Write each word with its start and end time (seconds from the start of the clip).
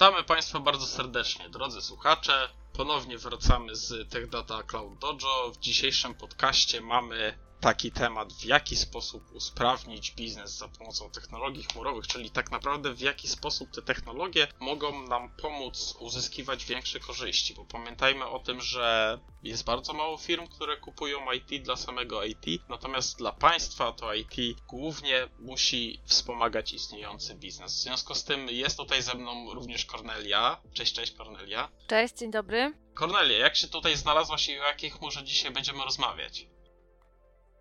Witamy 0.00 0.24
Państwa 0.24 0.60
bardzo 0.60 0.86
serdecznie, 0.86 1.48
drodzy 1.48 1.82
słuchacze. 1.82 2.48
Ponownie 2.72 3.18
wracamy 3.18 3.76
z 3.76 4.10
Tech 4.10 4.28
Data 4.28 4.62
Cloud 4.62 4.98
Dojo. 4.98 5.52
W 5.52 5.58
dzisiejszym 5.58 6.14
podcaście 6.14 6.80
mamy 6.80 7.38
taki 7.60 7.92
temat, 7.92 8.32
w 8.32 8.44
jaki 8.44 8.76
sposób 8.76 9.32
usprawnić 9.32 10.10
biznes 10.10 10.50
za 10.50 10.68
pomocą 10.68 11.10
technologii 11.10 11.62
chmurowych, 11.62 12.06
czyli 12.06 12.30
tak 12.30 12.50
naprawdę 12.50 12.94
w 12.94 13.00
jaki 13.00 13.28
sposób 13.28 13.70
te 13.70 13.82
technologie 13.82 14.46
mogą 14.60 15.06
nam 15.06 15.30
pomóc 15.36 15.96
uzyskiwać 15.98 16.64
większe 16.64 17.00
korzyści, 17.00 17.54
bo 17.54 17.64
pamiętajmy 17.64 18.26
o 18.26 18.38
tym, 18.38 18.60
że 18.60 19.18
jest 19.42 19.64
bardzo 19.64 19.92
mało 19.92 20.18
firm, 20.18 20.46
które 20.46 20.76
kupują 20.76 21.32
IT 21.32 21.62
dla 21.62 21.76
samego 21.76 22.24
IT, 22.24 22.46
natomiast 22.68 23.18
dla 23.18 23.32
państwa 23.32 23.92
to 23.92 24.14
IT 24.14 24.60
głównie 24.68 25.28
musi 25.38 26.00
wspomagać 26.04 26.72
istniejący 26.72 27.34
biznes. 27.34 27.74
W 27.74 27.82
związku 27.82 28.14
z 28.14 28.24
tym 28.24 28.48
jest 28.48 28.76
tutaj 28.76 29.02
ze 29.02 29.14
mną 29.14 29.54
również 29.54 29.86
Cornelia. 29.86 30.60
Cześć, 30.72 30.92
cześć 30.92 31.12
Cornelia. 31.12 31.68
Cześć, 31.86 32.14
dzień 32.14 32.30
dobry. 32.30 32.72
Cornelia, 32.98 33.38
jak 33.38 33.56
się 33.56 33.68
tutaj 33.68 33.96
znalazłaś 33.96 34.48
i 34.48 34.60
o 34.60 34.64
jakiej 34.64 34.90
chmurze 34.90 35.24
dzisiaj 35.24 35.50
będziemy 35.50 35.84
rozmawiać? 35.84 36.46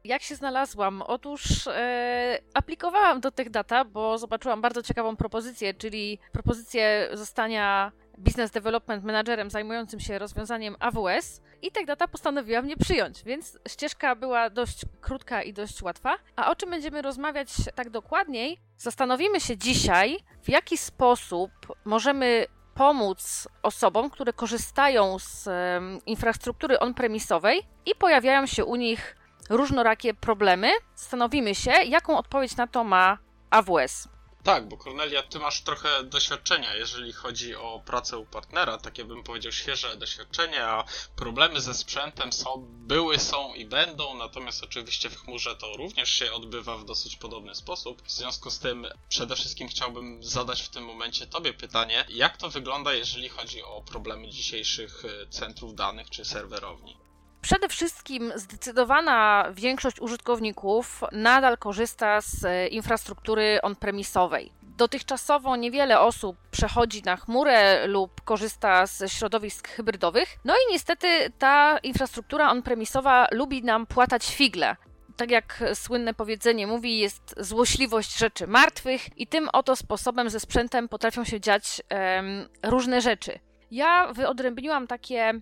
Jak 0.03 0.21
się 0.21 0.35
znalazłam? 0.35 1.01
Otóż 1.01 1.67
e, 1.67 2.39
aplikowałam 2.53 3.21
do 3.21 3.31
tych 3.31 3.49
data, 3.49 3.85
bo 3.85 4.17
zobaczyłam 4.17 4.61
bardzo 4.61 4.83
ciekawą 4.83 5.15
propozycję, 5.15 5.73
czyli 5.73 6.19
propozycję 6.31 7.09
zostania 7.13 7.91
Business 8.17 8.51
Development 8.51 9.03
Managerem 9.03 9.49
zajmującym 9.49 9.99
się 9.99 10.19
rozwiązaniem 10.19 10.75
AWS 10.79 11.41
i 11.61 11.71
Tech 11.71 11.85
Data 11.85 12.07
postanowiła 12.07 12.61
mnie 12.61 12.77
przyjąć, 12.77 13.23
więc 13.23 13.59
ścieżka 13.67 14.15
była 14.15 14.49
dość 14.49 14.81
krótka 15.01 15.43
i 15.43 15.53
dość 15.53 15.81
łatwa. 15.81 16.17
A 16.35 16.51
o 16.51 16.55
czym 16.55 16.69
będziemy 16.69 17.01
rozmawiać 17.01 17.49
tak 17.75 17.89
dokładniej? 17.89 18.59
Zastanowimy 18.77 19.39
się 19.39 19.57
dzisiaj, 19.57 20.17
w 20.43 20.49
jaki 20.49 20.77
sposób 20.77 21.51
możemy 21.85 22.45
pomóc 22.75 23.47
osobom, 23.63 24.09
które 24.09 24.33
korzystają 24.33 25.19
z 25.19 25.47
um, 25.47 25.99
infrastruktury 26.05 26.79
on-premisowej 26.79 27.61
i 27.85 27.95
pojawiają 27.95 28.45
się 28.45 28.65
u 28.65 28.75
nich 28.75 29.15
różnorakie 29.49 30.13
problemy, 30.13 30.71
zastanowimy 30.95 31.55
się, 31.55 31.71
jaką 31.71 32.17
odpowiedź 32.17 32.55
na 32.55 32.67
to 32.67 32.83
ma 32.83 33.17
AWS. 33.49 34.07
Tak, 34.43 34.67
bo 34.67 34.77
Kornelia, 34.77 35.23
ty 35.23 35.39
masz 35.39 35.61
trochę 35.61 36.03
doświadczenia, 36.03 36.75
jeżeli 36.75 37.13
chodzi 37.13 37.55
o 37.55 37.81
pracę 37.85 38.17
u 38.17 38.25
partnera, 38.25 38.77
takie 38.77 39.05
bym 39.05 39.23
powiedział 39.23 39.51
świeże 39.51 39.97
doświadczenie, 39.97 40.65
a 40.65 40.83
problemy 41.15 41.61
ze 41.61 41.73
sprzętem 41.73 42.33
są, 42.33 42.65
były, 42.69 43.19
są 43.19 43.53
i 43.53 43.65
będą, 43.65 44.17
natomiast 44.17 44.63
oczywiście 44.63 45.09
w 45.09 45.21
chmurze 45.21 45.55
to 45.55 45.77
również 45.77 46.09
się 46.09 46.31
odbywa 46.33 46.77
w 46.77 46.85
dosyć 46.85 47.15
podobny 47.15 47.55
sposób. 47.55 48.01
W 48.01 48.11
związku 48.11 48.49
z 48.49 48.59
tym 48.59 48.87
przede 49.09 49.35
wszystkim 49.35 49.67
chciałbym 49.67 50.23
zadać 50.23 50.61
w 50.61 50.69
tym 50.69 50.85
momencie 50.85 51.27
tobie 51.27 51.53
pytanie, 51.53 52.05
jak 52.09 52.37
to 52.37 52.49
wygląda, 52.49 52.93
jeżeli 52.93 53.29
chodzi 53.29 53.63
o 53.63 53.81
problemy 53.81 54.29
dzisiejszych 54.29 55.03
centrów 55.29 55.75
danych 55.75 56.09
czy 56.09 56.25
serwerowni? 56.25 57.08
Przede 57.41 57.69
wszystkim 57.69 58.31
zdecydowana 58.35 59.45
większość 59.53 59.99
użytkowników 59.99 61.01
nadal 61.11 61.57
korzysta 61.57 62.21
z 62.21 62.45
e, 62.45 62.67
infrastruktury 62.67 63.59
on-premisowej. 63.61 64.51
Dotychczasowo 64.77 65.55
niewiele 65.55 65.99
osób 65.99 66.37
przechodzi 66.51 67.03
na 67.03 67.17
chmurę 67.17 67.87
lub 67.87 68.21
korzysta 68.21 68.85
ze 68.85 69.09
środowisk 69.09 69.67
hybrydowych. 69.67 70.37
No 70.45 70.53
i 70.53 70.71
niestety 70.71 71.07
ta 71.39 71.77
infrastruktura 71.83 72.51
on-premisowa 72.51 73.27
lubi 73.31 73.63
nam 73.63 73.85
płatać 73.85 74.35
figle 74.35 74.75
tak 75.19 75.31
jak 75.31 75.63
słynne 75.73 76.13
powiedzenie 76.13 76.67
mówi, 76.67 76.99
jest 76.99 77.35
złośliwość 77.37 78.17
rzeczy 78.17 78.47
martwych, 78.47 79.17
i 79.17 79.27
tym 79.27 79.49
oto 79.53 79.75
sposobem 79.75 80.29
ze 80.29 80.39
sprzętem 80.39 80.89
potrafią 80.89 81.23
się 81.23 81.41
dziać 81.41 81.81
um, 81.91 82.49
różne 82.63 83.01
rzeczy. 83.01 83.39
Ja 83.71 84.13
wyodrębniłam 84.13 84.87
takie, 84.87 85.33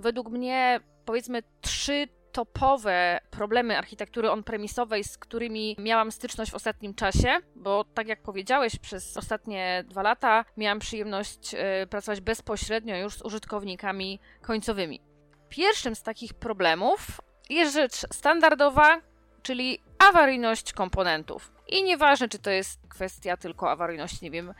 według 0.00 0.28
mnie, 0.28 0.80
powiedzmy 1.10 1.42
trzy 1.60 2.08
topowe 2.32 3.20
problemy 3.30 3.78
architektury 3.78 4.30
on-premisowej, 4.30 5.04
z 5.04 5.18
którymi 5.18 5.76
miałam 5.78 6.12
styczność 6.12 6.50
w 6.50 6.54
ostatnim 6.54 6.94
czasie, 6.94 7.28
bo 7.56 7.84
tak 7.84 8.08
jak 8.08 8.22
powiedziałeś, 8.22 8.78
przez 8.78 9.16
ostatnie 9.16 9.84
dwa 9.88 10.02
lata 10.02 10.44
miałam 10.56 10.78
przyjemność 10.78 11.54
y, 11.54 11.86
pracować 11.86 12.20
bezpośrednio 12.20 12.96
już 12.96 13.14
z 13.14 13.22
użytkownikami 13.22 14.20
końcowymi. 14.42 15.00
Pierwszym 15.48 15.94
z 15.94 16.02
takich 16.02 16.34
problemów 16.34 17.20
jest 17.48 17.74
rzecz 17.74 17.94
standardowa, 18.12 19.00
czyli 19.42 19.82
awaryjność 19.98 20.72
komponentów. 20.72 21.52
I 21.68 21.82
nieważne, 21.82 22.28
czy 22.28 22.38
to 22.38 22.50
jest 22.50 22.80
kwestia 22.88 23.36
tylko 23.36 23.70
awaryjności, 23.70 24.18
nie 24.24 24.30
wiem, 24.30 24.54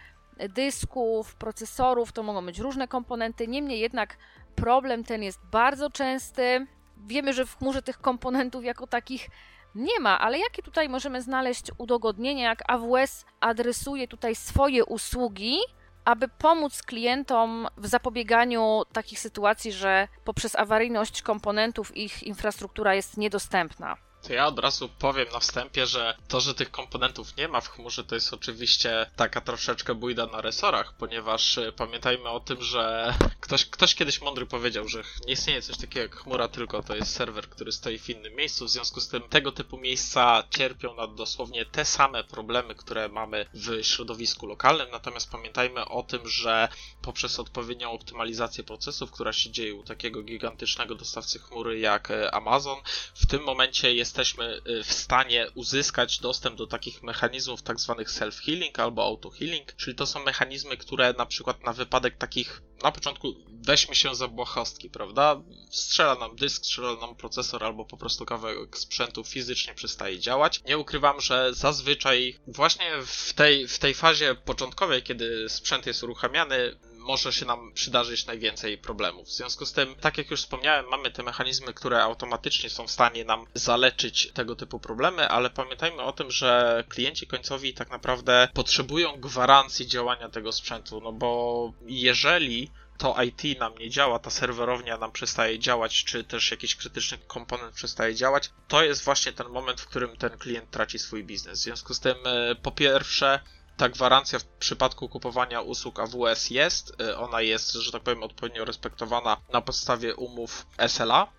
dysków, 0.49 1.34
procesorów, 1.34 2.12
to 2.12 2.22
mogą 2.22 2.47
być 2.47 2.59
różne 2.59 2.88
komponenty, 2.88 3.49
niemniej 3.49 3.81
jednak 3.81 4.17
problem 4.56 5.05
ten 5.05 5.22
jest 5.22 5.41
bardzo 5.53 5.91
częsty. 5.91 6.66
Wiemy, 6.97 7.33
że 7.33 7.47
w 7.47 7.59
chmurze 7.59 7.83
tych 7.83 7.99
komponentów 7.99 8.65
jako 8.65 8.87
takich 8.87 9.28
nie 9.75 10.00
ma, 10.00 10.21
ale 10.21 10.38
jakie 10.38 10.62
tutaj 10.62 10.88
możemy 10.88 11.22
znaleźć 11.22 11.71
udogodnienia, 11.78 12.49
jak 12.49 12.62
AWS 12.71 13.25
adresuje 13.41 14.09
tutaj 14.09 14.34
swoje 14.34 14.84
usługi, 14.84 15.59
aby 16.05 16.28
pomóc 16.28 16.83
klientom 16.83 17.69
w 17.77 17.87
zapobieganiu 17.87 18.83
takich 18.93 19.21
sytuacji, 19.21 19.72
że 19.72 20.09
poprzez 20.25 20.56
awaryjność 20.56 21.22
komponentów 21.22 21.97
ich 21.97 22.22
infrastruktura 22.22 22.94
jest 22.94 23.17
niedostępna. 23.17 23.97
To 24.22 24.32
ja 24.32 24.47
od 24.47 24.58
razu 24.58 24.88
powiem 24.88 25.28
na 25.32 25.41
wstępie, 25.41 25.86
że 25.86 26.16
to, 26.28 26.41
że 26.41 26.54
tych 26.54 26.70
komponentów 26.70 27.36
nie 27.36 27.48
ma 27.48 27.60
w 27.60 27.69
chmurze, 27.69 28.04
to 28.04 28.14
jest 28.14 28.32
oczywiście 28.32 29.10
taka 29.16 29.41
troszeczkę 29.41 29.94
bójda 29.94 30.26
na 30.26 30.41
resorach, 30.41 30.94
ponieważ 30.94 31.58
y, 31.58 31.72
pamiętajmy 31.76 32.28
o 32.28 32.41
tym, 32.41 32.62
że 32.62 33.14
ktoś, 33.41 33.66
ktoś 33.66 33.94
kiedyś 33.94 34.20
mądry 34.20 34.47
powiedział, 34.47 34.88
że 34.88 35.03
nie 35.26 35.32
istnieje 35.32 35.62
coś 35.62 35.76
takiego 35.76 36.00
jak 36.00 36.16
chmura, 36.16 36.48
tylko 36.48 36.82
to 36.82 36.97
jest 36.97 37.12
serwer, 37.12 37.48
który 37.48 37.72
stoi 37.72 37.98
w 37.98 38.10
innym 38.10 38.34
miejscu. 38.34 38.64
W 38.64 38.70
związku 38.70 39.00
z 39.00 39.08
tym 39.08 39.22
tego 39.22 39.53
typu 39.53 39.78
miejsca 39.78 40.44
cierpią 40.50 40.94
na 40.94 41.06
dosłownie 41.06 41.64
te 41.64 41.84
same 41.84 42.25
problemy, 42.25 42.75
które 42.75 43.08
mamy 43.08 43.47
w 43.54 43.82
środowisku 43.84 44.47
lokalnym. 44.47 44.91
Natomiast 44.92 45.31
pamiętajmy 45.31 45.84
o 45.84 46.02
tym, 46.02 46.28
że 46.28 46.69
poprzez 47.02 47.38
odpowiednią 47.41 47.91
optymalizację 47.91 48.64
procesów, 48.64 49.10
która 49.10 49.32
się 49.32 49.50
dzieje 49.50 49.75
u 49.75 49.82
takiego 49.82 50.22
gigantycznego 50.22 50.94
dostawcy 50.94 51.38
chmury 51.38 51.78
jak 51.78 52.10
y, 52.10 52.31
Amazon, 52.31 52.78
w 53.14 53.26
tym 53.26 53.42
momencie 53.42 53.94
jest 53.94 54.09
jesteśmy 54.10 54.60
y, 54.69 54.84
w 54.84 54.93
stanie 54.93 55.47
uzyskać 55.54 56.19
dostęp 56.19 56.56
do 56.56 56.66
takich 56.66 57.03
mechanizmów 57.03 57.62
tak 57.62 57.81
zwanych 57.81 58.10
self-healing 58.10 58.81
albo 58.81 59.04
auto-healing, 59.04 59.76
czyli 59.76 59.97
to 59.97 60.06
są 60.06 60.25
mechanizmy, 60.25 60.76
które 60.76 61.12
na 61.12 61.26
przykład 61.26 61.65
na 61.65 61.72
wypadek 61.72 62.16
takich, 62.16 62.62
na 62.82 62.93
początku 62.93 63.34
weźmy 63.66 63.94
się 63.94 64.15
za 64.15 64.28
błahostki, 64.28 64.91
prawda? 64.91 65.43
Strzela 65.70 66.15
nam 66.15 66.37
dysk, 66.37 66.65
strzela 66.65 66.97
nam 66.97 67.15
procesor 67.15 67.65
albo 67.65 67.84
po 67.84 67.97
prostu 67.97 68.26
kawałek 68.26 68.78
sprzętu 68.78 69.25
fizycznie 69.25 69.75
przestaje 69.75 70.19
działać. 70.19 70.62
Nie 70.66 70.78
ukrywam, 70.78 71.20
że 71.20 71.54
zazwyczaj 71.54 72.38
właśnie 72.47 72.93
w 73.06 73.32
tej, 73.32 73.69
w 73.69 73.78
tej 73.78 73.94
fazie 73.94 74.34
początkowej, 74.34 75.03
kiedy 75.03 75.49
sprzęt 75.49 75.87
jest 75.87 76.03
uruchamiany, 76.03 76.76
może 77.10 77.32
się 77.32 77.47
nam 77.47 77.72
przydarzyć 77.72 78.26
najwięcej 78.26 78.78
problemów. 78.78 79.28
W 79.28 79.32
związku 79.32 79.66
z 79.66 79.72
tym, 79.72 79.94
tak 79.94 80.19
jak 80.19 80.31
już 80.31 80.41
wspomniałem, 80.41 80.87
mamy 80.91 81.10
te 81.10 81.22
mechanizmy, 81.22 81.75
które 81.75 82.03
automatycznie 82.03 82.71
są 82.71 82.87
w 82.87 82.91
stanie 82.91 83.25
nam 83.25 83.47
zaleczyć 83.54 84.32
tego 84.32 84.56
typu 84.56 84.81
problemy, 84.81 85.28
ale 85.28 85.50
pamiętajmy 85.50 86.03
o 86.03 86.12
tym, 86.12 86.31
że 86.31 86.84
klienci 86.88 87.26
końcowi 87.26 87.75
tak 87.75 87.91
naprawdę 87.91 88.49
potrzebują 88.54 89.20
gwarancji 89.20 89.87
działania 89.87 90.28
tego 90.28 90.53
sprzętu, 90.53 91.00
no 91.00 91.12
bo 91.12 91.72
jeżeli 91.87 92.70
to 92.99 93.16
IT 93.22 93.59
nam 93.59 93.78
nie 93.78 93.91
działa, 93.91 94.19
ta 94.19 94.31
serwerownia 94.31 94.99
nam 94.99 95.12
przestaje 95.12 95.59
działać, 95.59 96.04
czy 96.04 96.25
też 96.25 96.50
jakiś 96.50 96.76
krytyczny 96.76 97.19
komponent 97.19 97.75
przestaje 97.75 98.14
działać, 98.14 98.50
to 98.69 98.84
jest 98.84 99.05
właśnie 99.05 99.32
ten 99.32 99.49
moment, 99.49 99.81
w 99.81 99.87
którym 99.87 100.17
ten 100.17 100.38
klient 100.38 100.70
traci 100.70 100.99
swój 100.99 101.25
biznes. 101.25 101.58
W 101.58 101.62
związku 101.62 101.94
z 101.94 102.00
tym, 102.00 102.17
e, 102.25 102.55
po 102.55 102.70
pierwsze, 102.73 103.40
ta 103.81 103.88
gwarancja 103.88 104.38
w 104.38 104.44
przypadku 104.44 105.09
kupowania 105.09 105.61
usług 105.61 106.00
AWS 106.00 106.50
jest. 106.50 107.00
Y, 107.00 107.17
ona 107.17 107.41
jest, 107.41 107.73
że 107.73 107.93
tak 107.93 108.03
powiem, 108.03 108.23
odpowiednio 108.23 108.65
respektowana 108.65 109.37
na 109.53 109.61
podstawie 109.61 110.17
umów 110.17 110.67
SLA, 110.87 111.32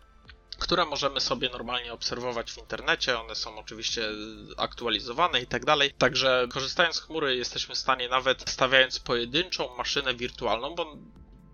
które 0.59 0.85
możemy 0.85 1.21
sobie 1.21 1.49
normalnie 1.49 1.93
obserwować 1.93 2.51
w 2.51 2.57
internecie. 2.57 3.19
One 3.19 3.35
są 3.35 3.57
oczywiście 3.57 4.09
aktualizowane 4.57 5.41
i 5.41 5.47
tak 5.47 5.65
dalej. 5.65 5.93
Także 5.97 6.47
korzystając 6.51 6.95
z 6.95 7.01
chmury 7.01 7.35
jesteśmy 7.35 7.75
w 7.75 7.77
stanie 7.77 8.09
nawet 8.09 8.49
stawiając 8.49 8.99
pojedynczą 8.99 9.75
maszynę 9.77 10.13
wirtualną, 10.13 10.75
bo 10.75 10.97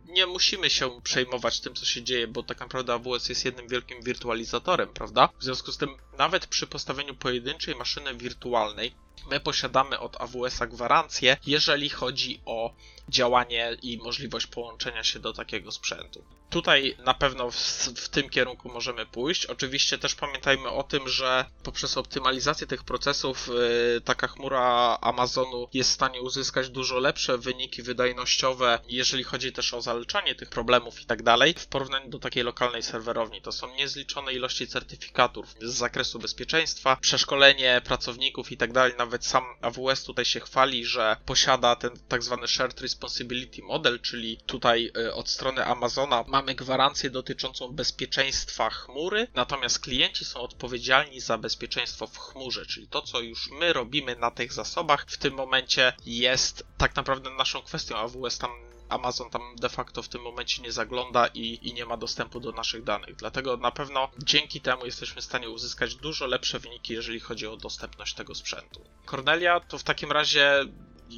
nie 0.07 0.25
musimy 0.25 0.69
się 0.69 1.01
przejmować 1.01 1.59
tym, 1.59 1.75
co 1.75 1.86
się 1.86 2.04
dzieje, 2.04 2.27
bo 2.27 2.44
tak 2.44 2.59
naprawdę 2.59 2.94
AWS 2.94 3.30
jest 3.30 3.45
jednym 3.45 3.68
wielkim 3.68 4.01
wirtualizatorem, 4.01 4.89
prawda? 4.89 5.30
W 5.39 5.44
związku 5.44 5.71
z 5.71 5.77
tym, 5.77 5.89
nawet 6.18 6.48
przy 6.48 6.68
postawieniu 6.68 7.15
pojedynczej 7.15 7.75
maszyny 7.75 8.15
wirtualnej, 8.15 8.95
my 9.30 9.39
posiadamy 9.39 10.00
od 10.00 10.21
AWS-a 10.21 10.68
gwarancję, 10.68 11.38
jeżeli 11.45 11.89
chodzi 11.89 12.42
o 12.45 12.75
działanie 13.09 13.77
i 13.81 13.98
możliwość 13.98 14.48
połączenia 14.48 15.04
się 15.04 15.19
do 15.19 15.33
takiego 15.33 15.71
sprzętu. 15.71 16.24
Tutaj 16.50 16.95
na 17.06 17.13
pewno 17.13 17.51
w, 17.51 17.56
w, 17.95 18.09
tym 18.09 18.30
kierunku 18.30 18.69
możemy 18.69 19.06
pójść. 19.06 19.45
Oczywiście 19.45 19.98
też 19.98 20.15
pamiętajmy 20.15 20.69
o 20.69 20.83
tym, 20.83 21.09
że 21.09 21.45
poprzez 21.63 21.98
optymalizację 21.98 22.68
tych 22.68 22.83
procesów 22.83 23.48
yy, 23.48 24.01
taka 24.01 24.27
chmura 24.27 24.98
Amazonu 25.01 25.68
jest 25.74 25.89
w 25.89 25.94
stanie 25.94 26.21
uzyskać 26.21 26.69
dużo 26.69 27.00
lepsze 27.00 27.38
wyniki 27.38 27.83
wydajnościowe, 27.83 28.80
jeżeli 28.88 29.24
chodzi 29.24 29.53
też 29.53 29.74
o 29.74 29.81
zaliczanie 29.81 30.36
tych 30.36 30.50
problemów 30.50 31.01
i 31.01 31.06
tak 31.06 31.24
dalej, 31.24 31.53
w 31.57 31.68
porównaniu 31.68 32.10
do 32.10 32.19
takiej 32.19 32.44
lokalnej 32.44 32.83
serwerowni. 32.83 33.42
To 33.42 33.51
są 33.51 33.75
niezliczone 33.75 34.33
ilości 34.33 34.68
certyfikatów 34.68 35.56
z 35.62 35.74
zakresu 35.74 36.19
bezpieczeństwa, 36.19 36.95
przeszkolenie 36.95 37.81
pracowników 37.86 38.51
i 38.51 38.57
tak 38.57 38.74
dalej. 38.74 38.94
Nawet 38.98 39.25
sam 39.25 39.44
AWS 39.62 40.03
tutaj 40.03 40.25
się 40.25 40.39
chwali, 40.39 40.86
że 40.86 41.18
posiada 41.25 41.75
ten 41.75 41.92
tak 42.07 42.24
zwany 42.24 42.48
Shared 42.48 42.74
Responsibility 42.97 43.61
Model, 43.61 43.99
czyli 43.99 44.38
tutaj 44.38 44.91
yy, 44.95 45.13
od 45.13 45.29
strony 45.29 45.65
Amazona 45.65 46.23
mamy 46.27 46.55
gwarancję 46.55 47.09
dotyczącą 47.09 47.67
bezpieczeństwa 47.67 48.69
chmury, 48.69 49.27
natomiast 49.33 49.79
klienci 49.79 50.25
są 50.25 50.39
odpowiedzialni 50.39 51.21
za 51.21 51.38
bezpieczeństwo 51.38 52.07
w 52.07 52.17
chmurze, 52.17 52.65
czyli 52.65 52.88
to, 52.88 53.01
co 53.01 53.19
już 53.19 53.51
my 53.51 53.73
robimy 53.73 54.15
na 54.15 54.31
tych 54.31 54.53
zasobach, 54.53 55.05
w 55.07 55.17
tym 55.17 55.33
momencie 55.33 55.94
jest 56.05 56.65
tak 56.77 56.95
naprawdę 56.95 57.29
naszą 57.29 57.61
kwestią. 57.61 57.95
AWS 57.95 58.38
tam 58.38 58.51
Amazon 58.89 59.29
tam 59.29 59.41
de 59.55 59.69
facto 59.69 60.03
w 60.03 60.07
tym 60.07 60.21
momencie 60.21 60.61
nie 60.61 60.71
zagląda 60.71 61.27
i, 61.27 61.59
i 61.61 61.73
nie 61.73 61.85
ma 61.85 61.97
dostępu 61.97 62.39
do 62.39 62.51
naszych 62.51 62.83
danych. 62.83 63.15
Dlatego 63.15 63.57
na 63.57 63.71
pewno 63.71 64.09
dzięki 64.23 64.61
temu 64.61 64.85
jesteśmy 64.85 65.21
w 65.21 65.25
stanie 65.25 65.50
uzyskać 65.50 65.95
dużo 65.95 66.25
lepsze 66.25 66.59
wyniki, 66.59 66.93
jeżeli 66.93 67.19
chodzi 67.19 67.47
o 67.47 67.57
dostępność 67.57 68.13
tego 68.13 68.35
sprzętu. 68.35 68.81
Cornelia 69.05 69.59
to 69.59 69.77
w 69.77 69.83
takim 69.83 70.11
razie 70.11 70.65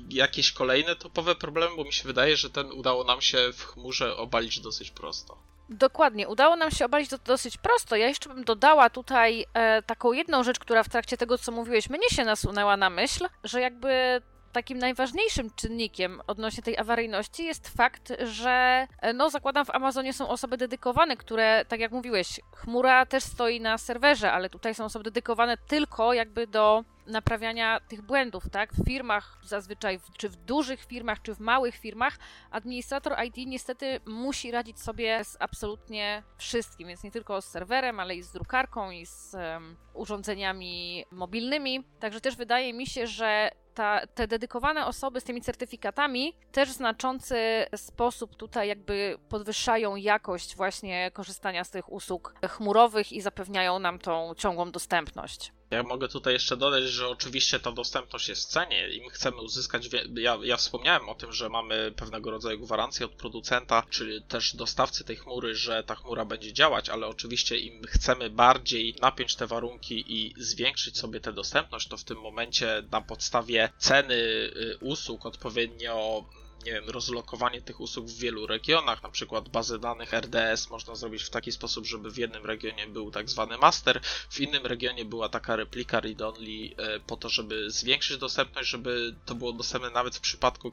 jakieś 0.09 0.51
kolejne 0.51 0.95
topowe 0.95 1.35
problemy, 1.35 1.75
bo 1.75 1.83
mi 1.83 1.93
się 1.93 2.03
wydaje, 2.03 2.37
że 2.37 2.49
ten 2.49 2.71
udało 2.71 3.03
nam 3.03 3.21
się 3.21 3.37
w 3.53 3.65
chmurze 3.65 4.17
obalić 4.17 4.59
dosyć 4.59 4.91
prosto. 4.91 5.37
Dokładnie, 5.69 6.27
udało 6.27 6.55
nam 6.55 6.71
się 6.71 6.85
obalić 6.85 7.09
to 7.09 7.17
dosyć 7.17 7.57
prosto. 7.57 7.95
Ja 7.95 8.07
jeszcze 8.07 8.29
bym 8.29 8.43
dodała 8.43 8.89
tutaj 8.89 9.45
e, 9.53 9.81
taką 9.81 10.11
jedną 10.11 10.43
rzecz, 10.43 10.59
która 10.59 10.83
w 10.83 10.89
trakcie 10.89 11.17
tego, 11.17 11.37
co 11.37 11.51
mówiłeś, 11.51 11.89
mnie 11.89 12.09
się 12.09 12.25
nasunęła 12.25 12.77
na 12.77 12.89
myśl, 12.89 13.27
że 13.43 13.61
jakby 13.61 14.21
takim 14.51 14.77
najważniejszym 14.77 15.49
czynnikiem 15.55 16.21
odnośnie 16.27 16.63
tej 16.63 16.77
awaryjności 16.77 17.45
jest 17.45 17.69
fakt, 17.69 18.13
że 18.23 18.87
e, 19.01 19.13
no 19.13 19.29
zakładam 19.29 19.65
w 19.65 19.69
Amazonie 19.69 20.13
są 20.13 20.27
osoby 20.27 20.57
dedykowane, 20.57 21.17
które, 21.17 21.65
tak 21.67 21.79
jak 21.79 21.91
mówiłeś, 21.91 22.39
chmura 22.55 23.05
też 23.05 23.23
stoi 23.23 23.61
na 23.61 23.77
serwerze, 23.77 24.31
ale 24.31 24.49
tutaj 24.49 24.75
są 24.75 24.85
osoby 24.85 25.03
dedykowane 25.03 25.57
tylko 25.57 26.13
jakby 26.13 26.47
do 26.47 26.83
naprawiania 27.09 27.79
tych 27.79 28.01
błędów, 28.01 28.49
tak? 28.51 28.73
W 28.73 28.85
firmach 28.85 29.37
zazwyczaj, 29.43 29.99
czy 30.17 30.29
w 30.29 30.35
dużych 30.35 30.85
firmach, 30.85 31.21
czy 31.21 31.35
w 31.35 31.39
małych 31.39 31.75
firmach, 31.75 32.17
administrator 32.51 33.15
IT 33.25 33.35
niestety 33.47 33.99
musi 34.05 34.51
radzić 34.51 34.81
sobie 34.81 35.23
z 35.23 35.37
absolutnie 35.39 36.23
wszystkim, 36.37 36.87
więc 36.87 37.03
nie 37.03 37.11
tylko 37.11 37.41
z 37.41 37.45
serwerem, 37.45 37.99
ale 37.99 38.15
i 38.15 38.23
z 38.23 38.31
drukarką, 38.31 38.91
i 38.91 39.05
z 39.05 39.33
um, 39.33 39.77
urządzeniami 39.93 41.05
mobilnymi. 41.11 41.83
Także 41.99 42.21
też 42.21 42.35
wydaje 42.35 42.73
mi 42.73 42.87
się, 42.87 43.07
że 43.07 43.51
ta, 43.79 44.07
te 44.07 44.27
dedykowane 44.27 44.85
osoby 44.85 45.21
z 45.21 45.23
tymi 45.23 45.41
certyfikatami 45.41 46.33
też 46.51 46.69
w 46.69 46.73
znaczący 46.73 47.65
sposób 47.75 48.35
tutaj 48.35 48.67
jakby 48.67 49.17
podwyższają 49.29 49.95
jakość 49.95 50.55
właśnie 50.55 51.11
korzystania 51.11 51.63
z 51.63 51.69
tych 51.69 51.91
usług 51.91 52.33
chmurowych 52.49 53.11
i 53.11 53.21
zapewniają 53.21 53.79
nam 53.79 53.99
tą 53.99 54.35
ciągłą 54.37 54.71
dostępność. 54.71 55.53
Ja 55.71 55.83
mogę 55.83 56.07
tutaj 56.07 56.33
jeszcze 56.33 56.57
dodać, 56.57 56.83
że 56.83 57.07
oczywiście 57.07 57.59
ta 57.59 57.71
dostępność 57.71 58.29
jest 58.29 58.49
w 58.49 58.51
cenie 58.51 58.89
i 58.89 59.01
my 59.01 59.09
chcemy 59.09 59.37
uzyskać. 59.37 59.89
Ja, 60.15 60.37
ja 60.43 60.57
wspomniałem 60.57 61.09
o 61.09 61.15
tym, 61.15 61.33
że 61.33 61.49
mamy 61.49 61.93
pewnego 61.95 62.31
rodzaju 62.31 62.59
gwarancję 62.59 63.05
od 63.05 63.11
producenta, 63.11 63.83
czyli 63.89 64.21
też 64.21 64.55
dostawcy 64.55 65.03
tej 65.03 65.15
chmury, 65.15 65.55
że 65.55 65.83
ta 65.83 65.95
chmura 65.95 66.25
będzie 66.25 66.53
działać, 66.53 66.89
ale 66.89 67.07
oczywiście 67.07 67.57
im 67.57 67.83
chcemy 67.87 68.29
bardziej 68.29 68.95
napiąć 69.01 69.35
te 69.35 69.47
warunki 69.47 70.05
i 70.07 70.33
zwiększyć 70.37 70.97
sobie 70.97 71.19
tę 71.19 71.33
dostępność, 71.33 71.87
to 71.87 71.97
w 71.97 72.03
tym 72.03 72.17
momencie 72.17 72.83
na 72.91 73.01
podstawie 73.01 73.69
ceny 73.77 74.15
y, 74.15 74.77
usług 74.81 75.25
odpowiednio 75.25 76.25
nie 76.65 76.71
wiem, 76.71 76.89
rozlokowanie 76.89 77.61
tych 77.61 77.79
usług 77.79 78.07
w 78.07 78.17
wielu 78.17 78.47
regionach, 78.47 79.03
na 79.03 79.09
przykład 79.09 79.49
bazę 79.49 79.79
danych 79.79 80.13
RDS 80.13 80.69
można 80.69 80.95
zrobić 80.95 81.23
w 81.23 81.29
taki 81.29 81.51
sposób, 81.51 81.85
żeby 81.85 82.11
w 82.11 82.17
jednym 82.17 82.45
regionie 82.45 82.87
był 82.87 83.11
tak 83.11 83.29
zwany 83.29 83.57
master, 83.57 84.01
w 84.29 84.39
innym 84.39 84.65
regionie 84.65 85.05
była 85.05 85.29
taka 85.29 85.55
replika 85.55 85.99
read-only 85.99 86.75
e, 86.77 86.99
po 86.99 87.17
to, 87.17 87.29
żeby 87.29 87.71
zwiększyć 87.71 88.17
dostępność, 88.17 88.69
żeby 88.69 89.15
to 89.25 89.35
było 89.35 89.53
dostępne 89.53 89.89
nawet 89.89 90.15
w 90.15 90.19
przypadku 90.19 90.71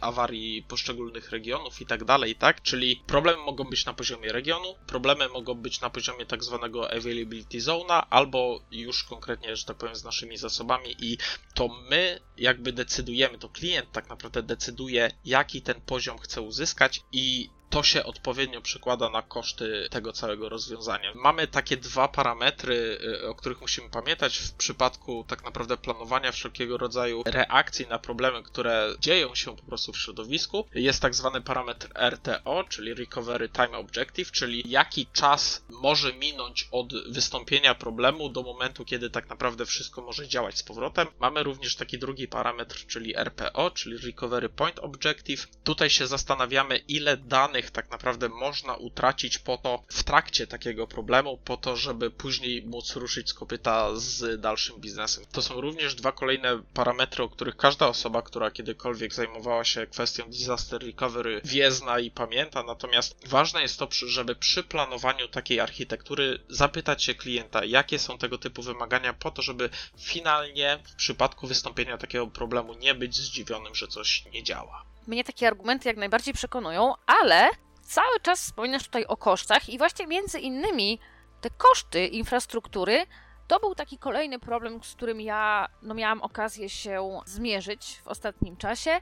awarii 0.00 0.62
poszczególnych 0.62 1.30
regionów 1.30 1.80
i 1.80 1.86
tak 1.86 2.04
dalej, 2.04 2.36
tak? 2.36 2.62
Czyli 2.62 3.02
problemy 3.06 3.38
mogą 3.42 3.64
być 3.64 3.84
na 3.84 3.94
poziomie 3.94 4.32
regionu, 4.32 4.74
problemy 4.86 5.28
mogą 5.28 5.54
być 5.54 5.80
na 5.80 5.90
poziomie 5.90 6.26
tak 6.26 6.44
zwanego 6.44 6.90
availability 6.92 7.58
zone'a, 7.58 8.06
albo 8.10 8.60
już 8.70 9.04
konkretnie, 9.04 9.56
że 9.56 9.64
tak 9.64 9.76
powiem, 9.76 9.96
z 9.96 10.04
naszymi 10.04 10.36
zasobami 10.36 10.96
i 10.98 11.18
to 11.54 11.68
my 11.90 12.20
jakby 12.36 12.72
decydujemy, 12.72 13.38
to 13.38 13.48
klient 13.48 13.92
tak 13.92 14.08
naprawdę 14.08 14.42
decyduje, 14.42 15.10
jaki 15.26 15.62
ten 15.62 15.80
poziom 15.80 16.18
chce 16.18 16.40
uzyskać 16.40 17.04
i 17.12 17.50
to 17.70 17.82
się 17.82 18.04
odpowiednio 18.04 18.62
przekłada 18.62 19.10
na 19.10 19.22
koszty 19.22 19.88
tego 19.90 20.12
całego 20.12 20.48
rozwiązania. 20.48 21.12
Mamy 21.14 21.46
takie 21.46 21.76
dwa 21.76 22.08
parametry, 22.08 22.98
y, 23.22 23.28
o 23.28 23.34
których 23.34 23.60
musimy 23.60 23.90
pamiętać 23.90 24.38
w 24.38 24.52
przypadku 24.52 25.24
tak 25.28 25.44
naprawdę 25.44 25.76
planowania 25.76 26.32
wszelkiego 26.32 26.78
rodzaju 26.78 27.22
reakcji 27.26 27.86
na 27.86 27.98
problemy, 27.98 28.42
które 28.42 28.94
dzieją 29.00 29.34
się 29.34 29.56
po 29.56 29.62
prostu 29.62 29.92
w 29.92 29.98
środowisku. 29.98 30.66
Jest 30.74 31.02
tak 31.02 31.14
zwany 31.14 31.40
parametr 31.40 31.88
RTO, 32.10 32.64
czyli 32.68 32.94
Recovery 32.94 33.48
Time 33.48 33.78
Objective, 33.78 34.32
czyli 34.32 34.62
jaki 34.66 35.06
czas 35.12 35.64
może 35.68 36.12
minąć 36.12 36.68
od 36.70 37.12
wystąpienia 37.12 37.74
problemu 37.74 38.28
do 38.28 38.42
momentu, 38.42 38.84
kiedy 38.84 39.10
tak 39.10 39.28
naprawdę 39.28 39.66
wszystko 39.66 40.02
może 40.02 40.28
działać 40.28 40.58
z 40.58 40.62
powrotem. 40.62 41.06
Mamy 41.20 41.42
również 41.42 41.76
taki 41.76 41.98
drugi 41.98 42.28
parametr, 42.28 42.86
czyli 42.86 43.16
RPO, 43.16 43.70
czyli 43.70 43.98
Recovery 43.98 44.48
Point 44.48 44.78
Objective. 44.78 45.46
Tutaj 45.64 45.90
się 45.90 46.06
zastanawiamy, 46.06 46.76
ile 46.78 47.16
danych 47.16 47.55
danych 47.56 47.70
tak 47.70 47.90
naprawdę 47.90 48.28
można 48.28 48.74
utracić 48.74 49.38
po 49.38 49.58
to, 49.58 49.82
w 49.88 50.04
trakcie 50.04 50.46
takiego 50.46 50.86
problemu, 50.86 51.38
po 51.38 51.56
to, 51.56 51.76
żeby 51.76 52.10
później 52.10 52.62
móc 52.62 52.96
ruszyć 52.96 53.30
z 53.30 53.34
kopyta 53.34 53.90
z 53.94 54.40
dalszym 54.40 54.80
biznesem. 54.80 55.24
To 55.32 55.42
są 55.42 55.60
również 55.60 55.94
dwa 55.94 56.12
kolejne 56.12 56.62
parametry, 56.74 57.24
o 57.24 57.28
których 57.28 57.56
każda 57.56 57.88
osoba, 57.88 58.22
która 58.22 58.50
kiedykolwiek 58.50 59.14
zajmowała 59.14 59.64
się 59.64 59.86
kwestią 59.86 60.30
disaster 60.30 60.82
recovery 60.82 61.40
wie, 61.44 61.72
zna 61.72 61.98
i 61.98 62.10
pamięta, 62.10 62.62
natomiast 62.62 63.28
ważne 63.28 63.62
jest 63.62 63.78
to, 63.78 63.88
żeby 63.90 64.34
przy 64.34 64.62
planowaniu 64.62 65.28
takiej 65.28 65.60
architektury 65.60 66.38
zapytać 66.48 67.04
się 67.04 67.14
klienta, 67.14 67.64
jakie 67.64 67.98
są 67.98 68.18
tego 68.18 68.38
typu 68.38 68.62
wymagania 68.62 69.12
po 69.12 69.30
to, 69.30 69.42
żeby 69.42 69.70
finalnie 69.98 70.78
w 70.84 70.94
przypadku 70.94 71.46
wystąpienia 71.46 71.98
takiego 71.98 72.26
problemu 72.26 72.74
nie 72.74 72.94
być 72.94 73.16
zdziwionym, 73.16 73.74
że 73.74 73.88
coś 73.88 74.24
nie 74.32 74.42
działa. 74.42 74.95
Mnie 75.06 75.24
takie 75.24 75.48
argumenty 75.48 75.88
jak 75.88 75.96
najbardziej 75.96 76.34
przekonują, 76.34 76.94
ale 77.06 77.50
cały 77.82 78.20
czas 78.20 78.40
wspominasz 78.40 78.84
tutaj 78.84 79.04
o 79.04 79.16
kosztach 79.16 79.68
i 79.68 79.78
właśnie 79.78 80.06
między 80.06 80.38
innymi 80.38 80.98
te 81.40 81.50
koszty 81.50 82.06
infrastruktury 82.06 83.06
to 83.46 83.60
był 83.60 83.74
taki 83.74 83.98
kolejny 83.98 84.38
problem, 84.38 84.84
z 84.84 84.94
którym 84.94 85.20
ja 85.20 85.68
no, 85.82 85.94
miałam 85.94 86.22
okazję 86.22 86.68
się 86.68 87.20
zmierzyć 87.26 88.00
w 88.04 88.08
ostatnim 88.08 88.56
czasie, 88.56 89.00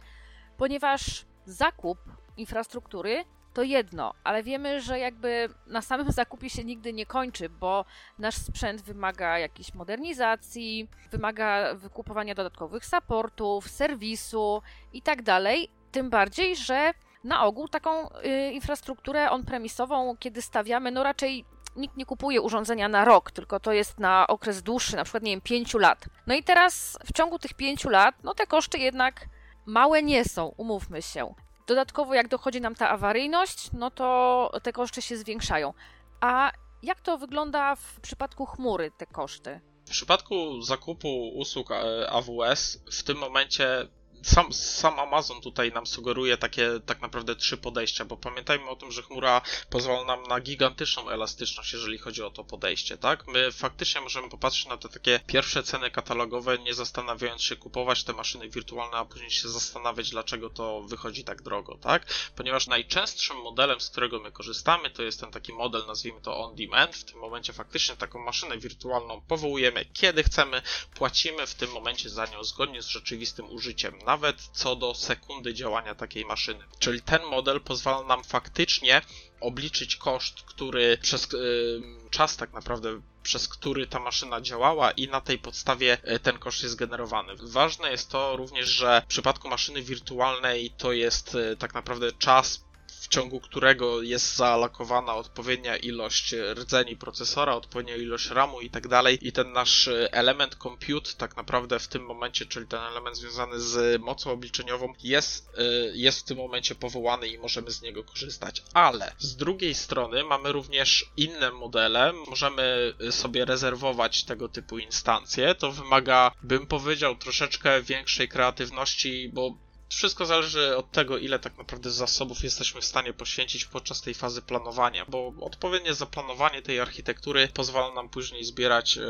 ponieważ 0.56 1.24
zakup 1.46 1.98
infrastruktury 2.36 3.24
to 3.54 3.62
jedno, 3.62 4.14
ale 4.24 4.42
wiemy, 4.42 4.80
że 4.80 4.98
jakby 4.98 5.48
na 5.66 5.82
samym 5.82 6.12
zakupie 6.22 6.50
się 6.50 6.64
nigdy 6.64 6.92
nie 6.92 7.06
kończy, 7.06 7.48
bo 7.48 7.84
nasz 8.18 8.34
sprzęt 8.34 8.82
wymaga 8.82 9.38
jakiejś 9.38 9.74
modernizacji, 9.74 10.88
wymaga 11.10 11.74
wykupowania 11.74 12.34
dodatkowych 12.34 12.86
supportów, 12.86 13.68
serwisu 13.68 14.62
i 14.92 15.02
tak 15.02 15.22
dalej. 15.22 15.70
Tym 15.94 16.10
bardziej, 16.10 16.56
że 16.56 16.94
na 17.24 17.44
ogół 17.44 17.68
taką 17.68 18.08
y, 18.08 18.52
infrastrukturę 18.52 19.30
on-premisową, 19.30 20.16
kiedy 20.16 20.42
stawiamy, 20.42 20.90
no 20.90 21.02
raczej 21.02 21.44
nikt 21.76 21.96
nie 21.96 22.06
kupuje 22.06 22.40
urządzenia 22.40 22.88
na 22.88 23.04
rok, 23.04 23.30
tylko 23.30 23.60
to 23.60 23.72
jest 23.72 23.98
na 23.98 24.26
okres 24.26 24.62
dłuższy, 24.62 24.96
na 24.96 25.04
przykład, 25.04 25.22
nie 25.22 25.30
wiem, 25.32 25.40
pięciu 25.40 25.78
lat. 25.78 26.04
No 26.26 26.34
i 26.34 26.42
teraz 26.42 26.98
w 27.04 27.12
ciągu 27.12 27.38
tych 27.38 27.54
pięciu 27.54 27.88
lat, 27.88 28.14
no 28.22 28.34
te 28.34 28.46
koszty 28.46 28.78
jednak 28.78 29.26
małe 29.66 30.02
nie 30.02 30.24
są, 30.24 30.46
umówmy 30.56 31.02
się. 31.02 31.34
Dodatkowo, 31.66 32.14
jak 32.14 32.28
dochodzi 32.28 32.60
nam 32.60 32.74
ta 32.74 32.90
awaryjność, 32.90 33.70
no 33.72 33.90
to 33.90 34.50
te 34.62 34.72
koszty 34.72 35.02
się 35.02 35.16
zwiększają. 35.16 35.74
A 36.20 36.52
jak 36.82 37.00
to 37.00 37.18
wygląda 37.18 37.76
w 37.76 38.00
przypadku 38.00 38.46
chmury, 38.46 38.90
te 38.96 39.06
koszty? 39.06 39.60
W 39.86 39.90
przypadku 39.90 40.62
zakupu 40.62 41.28
usług 41.28 41.70
e, 41.70 42.10
AWS 42.10 42.78
w 42.92 43.02
tym 43.02 43.18
momencie 43.18 43.88
sam, 44.24 44.52
sam 44.52 45.00
Amazon 45.00 45.40
tutaj 45.40 45.72
nam 45.72 45.86
sugeruje 45.86 46.36
takie 46.36 46.70
tak 46.86 47.00
naprawdę 47.00 47.36
trzy 47.36 47.56
podejścia, 47.56 48.04
bo 48.04 48.16
pamiętajmy 48.16 48.68
o 48.68 48.76
tym, 48.76 48.92
że 48.92 49.02
chmura 49.02 49.40
pozwala 49.70 50.04
nam 50.04 50.22
na 50.22 50.40
gigantyczną 50.40 51.10
elastyczność, 51.10 51.72
jeżeli 51.72 51.98
chodzi 51.98 52.22
o 52.22 52.30
to 52.30 52.44
podejście, 52.44 52.96
tak? 52.98 53.26
My 53.26 53.52
faktycznie 53.52 54.00
możemy 54.00 54.28
popatrzeć 54.28 54.66
na 54.66 54.76
te 54.76 54.88
takie 54.88 55.20
pierwsze 55.26 55.62
ceny 55.62 55.90
katalogowe, 55.90 56.58
nie 56.58 56.74
zastanawiając 56.74 57.42
się 57.42 57.56
kupować 57.56 58.04
te 58.04 58.12
maszyny 58.12 58.48
wirtualne, 58.48 58.96
a 58.96 59.04
później 59.04 59.30
się 59.30 59.48
zastanawiać, 59.48 60.10
dlaczego 60.10 60.50
to 60.50 60.82
wychodzi 60.82 61.24
tak 61.24 61.42
drogo, 61.42 61.78
tak? 61.80 62.06
Ponieważ 62.36 62.66
najczęstszym 62.66 63.36
modelem, 63.36 63.80
z 63.80 63.90
którego 63.90 64.20
my 64.20 64.32
korzystamy, 64.32 64.90
to 64.90 65.02
jest 65.02 65.20
ten 65.20 65.30
taki 65.30 65.52
model, 65.52 65.86
nazwijmy 65.86 66.20
to 66.20 66.38
on 66.38 66.54
demand. 66.54 66.96
W 66.96 67.04
tym 67.04 67.18
momencie 67.18 67.52
faktycznie 67.52 67.96
taką 67.96 68.18
maszynę 68.24 68.58
wirtualną 68.58 69.20
powołujemy 69.28 69.84
kiedy 69.92 70.22
chcemy, 70.22 70.62
płacimy 70.94 71.46
w 71.46 71.54
tym 71.54 71.70
momencie 71.70 72.10
za 72.10 72.26
nią 72.26 72.44
zgodnie 72.44 72.82
z 72.82 72.86
rzeczywistym 72.86 73.50
użyciem, 73.50 73.98
nawet 74.14 74.42
co 74.52 74.76
do 74.76 74.94
sekundy 74.94 75.54
działania 75.54 75.94
takiej 75.94 76.24
maszyny. 76.24 76.64
Czyli 76.78 77.02
ten 77.02 77.22
model 77.22 77.60
pozwala 77.60 78.06
nam 78.06 78.24
faktycznie 78.24 79.00
obliczyć 79.40 79.96
koszt, 79.96 80.42
który 80.42 80.98
przez 81.02 81.32
yy, 81.32 81.82
czas 82.10 82.36
tak 82.36 82.52
naprawdę 82.52 83.00
przez 83.22 83.48
który 83.48 83.86
ta 83.86 84.00
maszyna 84.00 84.40
działała 84.40 84.90
i 84.90 85.08
na 85.08 85.20
tej 85.20 85.38
podstawie 85.38 85.98
y, 86.14 86.18
ten 86.18 86.38
koszt 86.38 86.62
jest 86.62 86.76
generowany. 86.76 87.32
Ważne 87.42 87.90
jest 87.90 88.10
to 88.10 88.36
również, 88.36 88.68
że 88.68 89.02
w 89.04 89.08
przypadku 89.08 89.48
maszyny 89.48 89.82
wirtualnej 89.82 90.70
to 90.70 90.92
jest 90.92 91.34
y, 91.34 91.56
tak 91.56 91.74
naprawdę 91.74 92.12
czas 92.12 92.63
w 93.00 93.08
ciągu 93.08 93.40
którego 93.40 94.02
jest 94.02 94.36
zaalokowana 94.36 95.14
odpowiednia 95.14 95.76
ilość 95.76 96.34
rdzeni 96.54 96.96
procesora, 96.96 97.54
odpowiednia 97.54 97.96
ilość 97.96 98.30
RAMu 98.30 98.60
i 98.60 98.70
tak 98.70 98.88
dalej. 98.88 99.18
I 99.28 99.32
ten 99.32 99.52
nasz 99.52 99.90
element 100.10 100.54
compute 100.54 101.10
tak 101.18 101.36
naprawdę 101.36 101.78
w 101.78 101.88
tym 101.88 102.04
momencie, 102.04 102.46
czyli 102.46 102.66
ten 102.66 102.80
element 102.80 103.16
związany 103.16 103.60
z 103.60 104.02
mocą 104.02 104.30
obliczeniową 104.30 104.92
jest, 105.02 105.48
y, 105.58 105.92
jest 105.94 106.20
w 106.20 106.22
tym 106.22 106.38
momencie 106.38 106.74
powołany 106.74 107.28
i 107.28 107.38
możemy 107.38 107.70
z 107.70 107.82
niego 107.82 108.04
korzystać. 108.04 108.62
Ale 108.74 109.12
z 109.18 109.36
drugiej 109.36 109.74
strony 109.74 110.24
mamy 110.24 110.52
również 110.52 111.06
inne 111.16 111.50
modele. 111.50 112.12
Możemy 112.12 112.94
sobie 113.10 113.44
rezerwować 113.44 114.24
tego 114.24 114.48
typu 114.48 114.78
instancje. 114.78 115.54
To 115.54 115.72
wymaga, 115.72 116.30
bym 116.42 116.66
powiedział, 116.66 117.16
troszeczkę 117.16 117.82
większej 117.82 118.28
kreatywności, 118.28 119.30
bo 119.32 119.54
wszystko 119.88 120.26
zależy 120.26 120.76
od 120.76 120.90
tego, 120.90 121.18
ile 121.18 121.38
tak 121.38 121.58
naprawdę 121.58 121.90
zasobów 121.90 122.44
jesteśmy 122.44 122.80
w 122.80 122.84
stanie 122.84 123.12
poświęcić 123.12 123.64
podczas 123.64 124.00
tej 124.00 124.14
fazy 124.14 124.42
planowania, 124.42 125.04
bo 125.08 125.32
odpowiednie 125.40 125.94
zaplanowanie 125.94 126.62
tej 126.62 126.80
architektury 126.80 127.48
pozwala 127.54 127.94
nam 127.94 128.08
później 128.08 128.44
zbierać 128.44 128.98
e, 128.98 129.02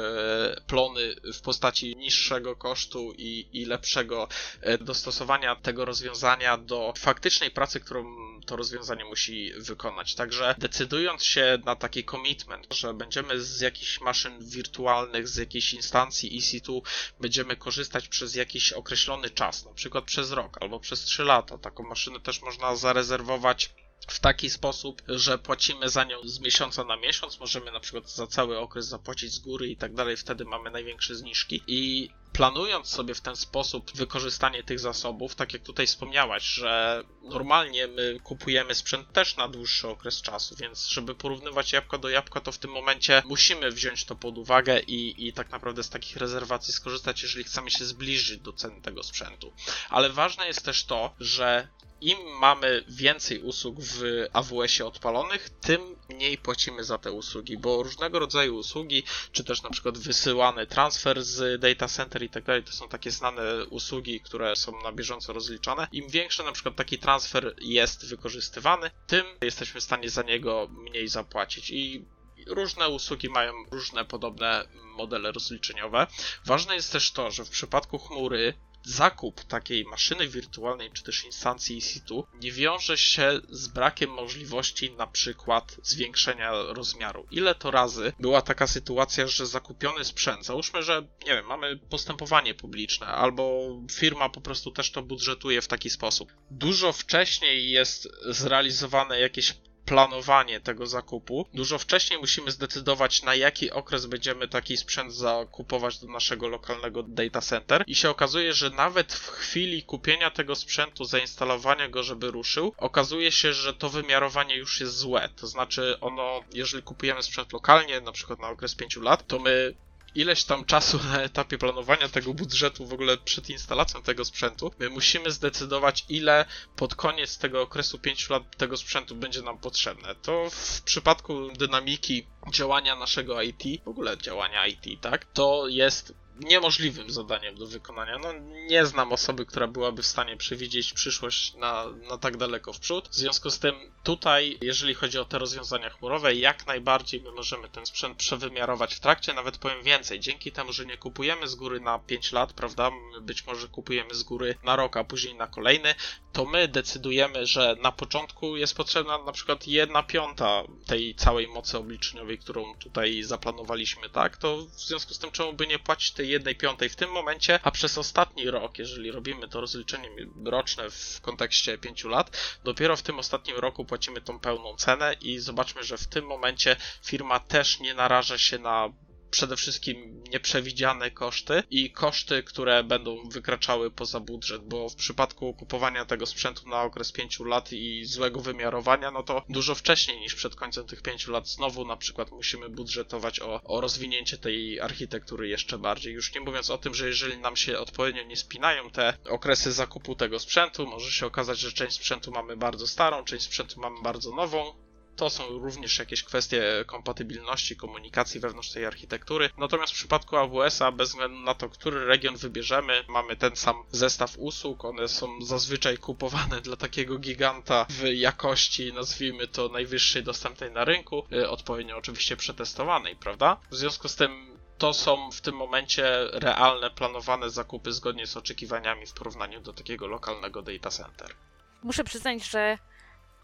plony 0.67 1.15
w 1.35 1.41
postaci 1.41 1.97
niższego 1.97 2.57
kosztu 2.57 3.13
i, 3.19 3.47
i 3.53 3.65
lepszego 3.65 4.29
e, 4.61 4.79
dostosowania 4.79 5.57
tego 5.57 5.85
rozwiązania 5.85 6.57
do 6.59 6.95
faktycznej 6.99 7.51
pracy, 7.51 7.81
którą 7.81 8.05
to 8.45 8.57
rozwiązanie 8.57 9.05
musi 9.05 9.53
wykonać. 9.53 10.15
Także 10.15 10.55
decydując 10.59 11.25
się 11.25 11.59
na 11.65 11.77
taki 11.77 12.05
commitment, 12.05 12.67
że 12.75 12.95
będziemy 12.95 13.41
z 13.41 13.61
jakichś 13.61 14.01
maszyn 14.01 14.49
wirtualnych, 14.49 15.29
z 15.29 15.37
jakiejś 15.37 15.75
instancji 15.75 16.41
EC2 16.41 16.81
będziemy 17.21 17.57
korzystać 17.57 18.09
przez 18.09 18.35
jakiś 18.35 18.73
określony 18.73 19.31
czas, 19.31 19.65
na 19.65 19.73
przykład 19.73 20.05
przez 20.05 20.31
rok 20.31 20.59
albo 20.61 20.81
przez 20.81 21.01
3 21.01 21.25
lata. 21.25 21.59
Taką 21.59 21.83
maszynę 21.83 22.21
też 22.21 22.43
można 22.43 22.77
zarezerwować 22.77 23.71
w 24.09 24.21
taki 24.21 24.51
sposób, 24.51 25.03
że 25.09 25.39
płacimy 25.39 25.89
za 25.89 26.05
nią 26.05 26.17
z 26.25 26.41
miesiąca 26.41 26.85
na 26.85 26.97
miesiąc, 26.97 27.41
możemy 27.41 27.73
na 27.73 27.81
przykład 27.81 28.11
za 28.11 28.27
cały 28.27 28.59
okres 28.59 28.87
zapłacić 28.87 29.33
z 29.33 29.39
góry 29.39 29.69
i 29.69 29.77
tak 29.77 29.95
dalej, 29.95 30.17
wtedy 30.17 30.45
mamy 30.45 30.71
największe 30.71 31.15
zniżki 31.15 31.63
i 31.67 32.11
planując 32.35 32.89
sobie 32.89 33.15
w 33.15 33.21
ten 33.21 33.37
sposób 33.37 33.97
wykorzystanie 33.97 34.63
tych 34.63 34.81
zasobów, 34.81 35.35
tak 35.35 35.53
jak 35.53 35.63
tutaj 35.63 35.87
wspomniałaś, 35.87 36.45
że 36.45 37.05
normalnie 37.23 37.87
my 37.87 38.19
kupujemy 38.25 38.75
sprzęt 38.75 39.13
też 39.13 39.37
na 39.37 39.49
dłuższy 39.49 39.89
okres 39.89 40.23
czasu, 40.23 40.57
więc 40.57 40.87
żeby 40.87 41.15
porównywać 41.15 41.73
jabłko 41.73 41.99
do 41.99 42.09
jabłka, 42.09 42.41
to 42.41 42.53
w 42.53 42.59
tym 42.59 42.71
momencie 42.71 43.23
musimy 43.27 43.71
wziąć 43.71 44.05
to 44.05 44.17
pod 44.17 44.39
uwagę 44.39 44.81
i, 44.81 45.27
i 45.29 45.33
tak 45.33 45.51
naprawdę 45.51 45.83
z 45.83 45.91
takich 45.91 46.17
rezerwacji 46.17 46.73
skorzystać, 46.73 47.23
jeżeli 47.23 47.45
chcemy 47.45 47.71
się 47.71 47.85
zbliżyć 47.85 48.41
do 48.41 48.53
ceny 48.53 48.81
tego 48.81 49.03
sprzętu. 49.03 49.53
Ale 49.91 50.11
ważne 50.11 50.47
jest 50.47 50.65
też 50.65 50.85
to, 50.85 51.15
że 51.21 51.69
im 52.05 52.19
mamy 52.41 52.85
więcej 52.89 53.43
usług 53.43 53.77
w 53.81 54.03
AWS-ie 54.33 54.87
odpalonych, 54.87 55.51
tym 55.51 55.97
mniej 56.09 56.39
płacimy 56.39 56.85
za 56.85 56.99
te 56.99 57.13
usługi, 57.13 57.59
bo 57.59 57.83
różnego 57.83 58.19
rodzaju 58.19 58.57
usługi, 58.57 59.03
czy 59.33 59.45
też 59.45 59.63
na 59.63 59.71
przykład 59.71 59.99
wysyłany 59.99 60.67
transfer 60.67 61.25
z 61.25 61.61
data 61.61 61.89
center 61.89 62.23
i 62.23 62.31
tak 62.31 62.45
dalej, 62.45 62.65
to 62.65 62.73
są 62.73 62.89
takie 62.89 63.11
znane 63.11 63.65
usługi, 63.71 64.21
które 64.21 64.57
są 64.57 64.83
na 64.83 64.93
bieżąco 64.93 65.33
rozliczane. 65.33 65.89
Im 65.93 66.09
większy 66.09 66.43
na 66.43 66.53
przykład 66.53 66.77
taki 66.77 66.99
transfer 66.99 67.55
jest 67.61 68.09
wykorzystywany, 68.09 68.91
tym 69.07 69.27
jesteśmy 69.43 69.81
w 69.81 69.85
stanie 69.85 70.11
za 70.11 70.23
niego 70.23 70.69
mniej 70.71 71.09
zapłacić 71.09 71.71
i 71.71 72.05
różne 72.47 72.89
usługi 72.89 73.29
mają 73.29 73.53
różne 73.71 74.05
podobne 74.05 74.69
modele 74.97 75.33
rozliczeniowe. 75.33 76.07
Ważne 76.45 76.75
jest 76.75 76.93
też 76.93 77.13
to, 77.13 77.31
że 77.31 77.45
w 77.45 77.51
przypadku 77.51 77.99
chmury 77.99 78.55
zakup 78.85 79.45
takiej 79.45 79.85
maszyny 79.85 80.29
wirtualnej 80.29 80.91
czy 80.91 81.03
też 81.03 81.25
instancji 81.25 81.81
EC2 81.81 82.23
nie 82.43 82.53
wiąże 82.53 82.99
się 82.99 83.41
z 83.49 83.69
brakiem 83.69 84.11
możliwości 84.11 84.93
na 84.93 85.07
przykład 85.07 85.77
zwiększenia 85.83 86.53
rozmiaru. 86.53 87.27
Ile 87.31 87.55
to 87.55 87.71
razy 87.71 88.13
była 88.21 88.43
taka 88.43 88.67
sytuacja, 88.67 89.27
że 89.27 89.47
zakupiony 89.47 90.05
sprzęt, 90.05 90.47
załóżmy, 90.47 90.83
że 90.83 91.03
nie 91.27 91.35
wiem, 91.35 91.47
mamy 91.47 91.77
postępowanie 91.77 92.55
publiczne 92.55 93.07
albo 93.07 93.69
firma 93.91 94.29
po 94.29 94.41
prostu 94.41 94.71
też 94.71 94.91
to 94.91 95.03
budżetuje 95.03 95.63
w 95.63 95.69
taki 95.69 95.91
sposób. 95.91 96.33
Dużo 96.51 96.93
wcześniej 96.93 97.71
jest 97.71 98.09
zrealizowane 98.27 99.21
jakieś 99.21 99.55
planowanie 99.87 100.61
tego 100.61 100.87
zakupu. 100.87 101.47
Dużo 101.55 101.79
wcześniej 101.79 102.19
musimy 102.19 102.51
zdecydować, 102.51 103.23
na 103.23 103.35
jaki 103.35 103.71
okres 103.71 104.07
będziemy 104.07 104.49
taki 104.49 104.77
sprzęt 104.77 105.15
zakupować 105.15 105.99
do 105.99 106.07
naszego 106.07 106.49
lokalnego 106.49 107.03
data 107.03 107.41
center. 107.41 107.85
I 107.87 107.95
się 107.95 108.11
okazuje, 108.11 108.55
że 108.55 108.71
nawet 108.71 109.13
w 109.13 109.29
chwili 109.29 109.83
kupienia 109.83 110.31
tego 110.31 110.57
sprzętu, 110.57 111.05
zainstalowania 111.05 111.89
go, 111.89 112.03
żeby 112.03 112.31
ruszył, 112.31 112.75
okazuje 112.77 113.33
się, 113.33 113.53
że 113.53 113.75
to 113.75 113.89
wymiarowanie 113.89 114.57
już 114.57 114.81
jest 114.81 114.97
złe. 114.97 115.29
To 115.37 115.47
znaczy, 115.47 116.01
ono, 116.01 116.41
jeżeli 116.55 116.83
kupujemy 116.83 117.23
sprzęt 117.23 117.53
lokalnie, 117.53 118.01
na 118.01 118.13
przykład 118.13 118.39
na 118.39 118.49
okres 118.49 118.75
5 118.75 118.97
lat, 118.97 119.27
to 119.27 119.39
my 119.39 119.75
ileś 120.15 120.45
tam 120.45 120.65
czasu 120.65 120.99
na 121.05 121.23
etapie 121.23 121.59
planowania 121.59 122.09
tego 122.09 122.35
budżetu, 122.35 122.87
w 122.87 122.93
ogóle 122.93 123.17
przed 123.17 123.51
instalacją 123.51 124.03
tego 124.03 124.25
sprzętu, 124.25 124.73
my 124.79 124.91
musimy 124.91 125.31
zdecydować, 125.31 126.05
ile 126.09 126.45
pod 126.77 126.95
koniec 126.95 127.39
tego 127.39 127.63
okresu 127.63 127.99
5 127.99 128.31
lat 128.31 128.57
tego 128.57 128.77
sprzętu 128.77 129.17
będzie 129.17 129.43
nam 129.43 129.59
potrzebne. 129.59 130.15
To 130.15 130.51
w 130.51 130.83
przypadku 130.83 131.49
dynamiki 131.53 132.27
działania 132.53 132.97
naszego 132.97 133.43
IT, 133.43 133.85
w 133.85 133.89
ogóle 133.89 134.19
działania 134.19 134.67
IT, 134.67 135.01
tak, 135.01 135.25
to 135.25 135.69
jest 135.69 136.24
niemożliwym 136.41 137.11
zadaniem 137.11 137.55
do 137.55 137.67
wykonania. 137.67 138.19
No, 138.19 138.33
nie 138.67 138.87
znam 138.87 139.13
osoby, 139.13 139.47
która 139.47 139.67
byłaby 139.67 140.03
w 140.03 140.07
stanie 140.07 140.37
przewidzieć 140.37 140.93
przyszłość 140.93 141.55
na, 141.55 141.85
na 142.11 142.19
tak 142.19 142.37
daleko 142.37 142.73
w 142.73 142.81
przód. 142.81 143.09
W 143.09 143.15
związku 143.15 143.51
z 143.51 143.59
tym, 143.59 143.75
tutaj, 144.03 144.59
jeżeli 144.61 144.95
chodzi 144.95 145.19
o 145.19 145.25
te 145.25 145.39
rozwiązania 145.39 145.91
chmurowe, 145.91 146.35
jak 146.35 146.67
najbardziej 146.67 147.21
my 147.21 147.33
możemy 147.33 147.69
ten 147.69 147.87
sprzęt 147.87 148.19
przewymiarować 148.19 148.95
w 148.95 149.01
trakcie. 149.01 149.35
Nawet 149.35 149.59
powiem 149.59 149.83
więcej, 149.83 150.21
dzięki 150.21 150.53
temu, 150.53 150.73
że 150.73 150.87
nie 150.87 150.97
kupujemy 150.97 151.49
z 151.49 151.55
góry 151.55 151.81
na 151.81 151.99
5 151.99 152.33
lat, 152.33 152.53
prawda? 152.53 152.91
Być 153.21 153.47
może 153.47 153.69
kupujemy 153.69 154.15
z 154.15 154.23
góry 154.23 154.55
na 154.65 154.77
rok, 154.77 154.97
a 154.97 155.05
później 155.05 155.35
na 155.35 155.47
kolejny, 155.47 155.95
to 156.33 156.45
my 156.45 156.69
decydujemy, 156.69 157.47
że 157.47 157.77
na 157.83 157.93
początku 157.93 158.57
jest 158.57 158.77
potrzebna 158.77 159.19
na 159.19 159.33
przykład 159.33 159.67
jedna 159.67 160.03
piąta 160.03 160.63
tej 160.87 161.15
całej 161.15 161.49
mocy 161.49 161.79
obliczeniowej, 161.79 162.39
którą 162.39 162.75
tutaj 162.75 163.23
zaplanowaliśmy, 163.23 164.11
tak? 164.11 164.37
To 164.37 164.57
w 164.67 164.81
związku 164.81 165.15
z 165.15 165.19
tym, 165.19 165.31
czemu 165.31 165.53
by 165.53 165.67
nie 165.67 165.79
płacić 165.79 166.11
tej 166.11 166.24
jednej 166.29 166.57
piątej 166.57 166.89
w 166.89 166.97
tym 166.97 167.11
momencie, 167.11 167.59
a 167.63 167.71
przez 167.71 167.99
ostatni 167.99 168.51
rok, 168.51 168.79
jeżeli 168.79 169.11
robimy 169.11 169.49
to 169.49 169.61
rozliczenie 169.61 170.09
roczne 170.45 170.91
w 170.91 171.21
kontekście 171.23 171.79
pięciu 171.79 172.09
lat, 172.09 172.59
dopiero 172.65 172.97
w 172.97 173.03
tym 173.03 173.19
ostatnim 173.19 173.57
roku 173.57 173.85
płacimy 173.85 174.21
tą 174.21 174.41
pełną 174.41 174.77
cenę 174.77 175.17
i 175.21 175.39
zobaczmy, 175.39 175.85
że 175.85 175.99
w 175.99 176.07
tym 176.07 176.27
momencie 176.27 176.77
firma 177.05 177.41
też 177.41 177.81
nie 177.81 177.95
naraża 177.95 178.39
się 178.39 178.59
na 178.59 178.89
przede 179.35 179.57
wszystkim 179.57 180.23
nieprzewidziane 180.33 181.11
koszty 181.11 181.63
i 181.71 181.91
koszty, 181.91 182.43
które 182.43 182.85
będą 182.85 183.29
wykraczały 183.29 183.91
poza 183.91 184.21
budżet, 184.21 184.63
bo 184.63 184.89
w 184.89 184.95
przypadku 184.95 185.55
kupowania 185.55 186.05
tego 186.05 186.27
sprzętu 186.27 186.69
na 186.69 186.83
okres 186.83 187.13
5 187.13 187.41
lat 187.41 187.73
i 187.73 188.05
złego 188.05 188.41
wymiarowania, 188.41 189.11
no 189.11 189.23
to 189.23 189.43
dużo 189.49 189.75
wcześniej 189.75 190.21
niż 190.21 190.35
przed 190.35 190.55
końcem 190.55 190.87
tych 190.87 191.03
5 191.03 191.29
lat 191.29 191.49
znowu 191.49 191.87
na 191.87 191.97
przykład 191.97 192.31
musimy 192.31 192.69
budżetować 192.69 193.41
o, 193.41 193.63
o 193.63 193.81
rozwinięcie 193.81 194.39
tej 194.39 194.81
architektury 194.81 195.49
jeszcze 195.49 195.79
bardziej. 195.79 196.15
Już 196.15 196.35
nie 196.35 196.41
mówiąc 196.41 196.71
o 196.71 196.79
tym, 196.79 196.95
że 196.95 197.07
jeżeli 197.07 197.39
nam 197.39 197.57
się 197.57 197.79
odpowiednio 197.79 198.23
nie 198.23 198.37
spinają 198.37 198.91
te 198.91 199.17
okresy 199.31 199.73
zakupu 199.73 200.15
tego 200.15 200.39
sprzętu, 200.39 200.87
może 200.87 201.11
się 201.13 201.27
okazać, 201.27 201.59
że 201.59 201.73
część 201.73 201.97
sprzętu 201.97 202.31
mamy 202.31 202.57
bardzo 202.57 202.87
starą, 202.87 203.25
część 203.25 203.45
sprzętu 203.45 203.81
mamy 203.81 204.03
bardzo 204.03 204.35
nową, 204.35 204.84
to 205.17 205.31
są 205.31 205.59
również 205.59 205.99
jakieś 205.99 206.23
kwestie 206.23 206.85
kompatybilności, 206.87 207.77
komunikacji 207.77 208.41
wewnątrz 208.41 208.71
tej 208.71 208.87
architektury. 208.87 209.51
Natomiast 209.59 209.93
w 209.93 209.97
przypadku 209.97 210.37
AWS-a, 210.37 210.93
bez 210.93 211.09
względu 211.09 211.41
na 211.41 211.55
to, 211.55 211.69
który 211.69 212.07
region 212.07 212.37
wybierzemy, 212.37 213.05
mamy 213.09 213.37
ten 213.37 213.57
sam 213.57 213.85
zestaw 213.91 214.35
usług. 214.39 214.85
One 214.85 215.09
są 215.09 215.43
zazwyczaj 215.43 215.99
kupowane 215.99 216.61
dla 216.61 216.77
takiego 216.77 217.19
giganta 217.19 217.87
w 217.91 218.05
jakości, 218.15 218.93
nazwijmy 218.93 219.49
to 219.49 219.69
najwyższej 219.69 220.23
dostępnej 220.23 220.71
na 220.73 220.85
rynku, 220.85 221.27
y, 221.33 221.51
odpowiednio 221.51 221.97
oczywiście 221.97 222.37
przetestowanej, 222.37 223.17
prawda? 223.17 223.57
W 223.71 223.77
związku 223.77 224.09
z 224.09 224.17
tym 224.17 224.55
to 224.79 224.95
są 224.95 225.31
w 225.31 225.41
tym 225.41 225.55
momencie 225.57 226.29
realne, 226.33 226.91
planowane 226.91 227.51
zakupy 227.51 227.93
zgodnie 227.93 228.27
z 228.27 228.37
oczekiwaniami 228.37 229.07
w 229.07 229.13
porównaniu 229.13 229.61
do 229.61 229.73
takiego 229.73 230.07
lokalnego 230.07 230.63
data 230.63 230.91
center. 230.91 231.35
Muszę 231.83 232.05
przyznać, 232.05 232.45
że 232.45 232.79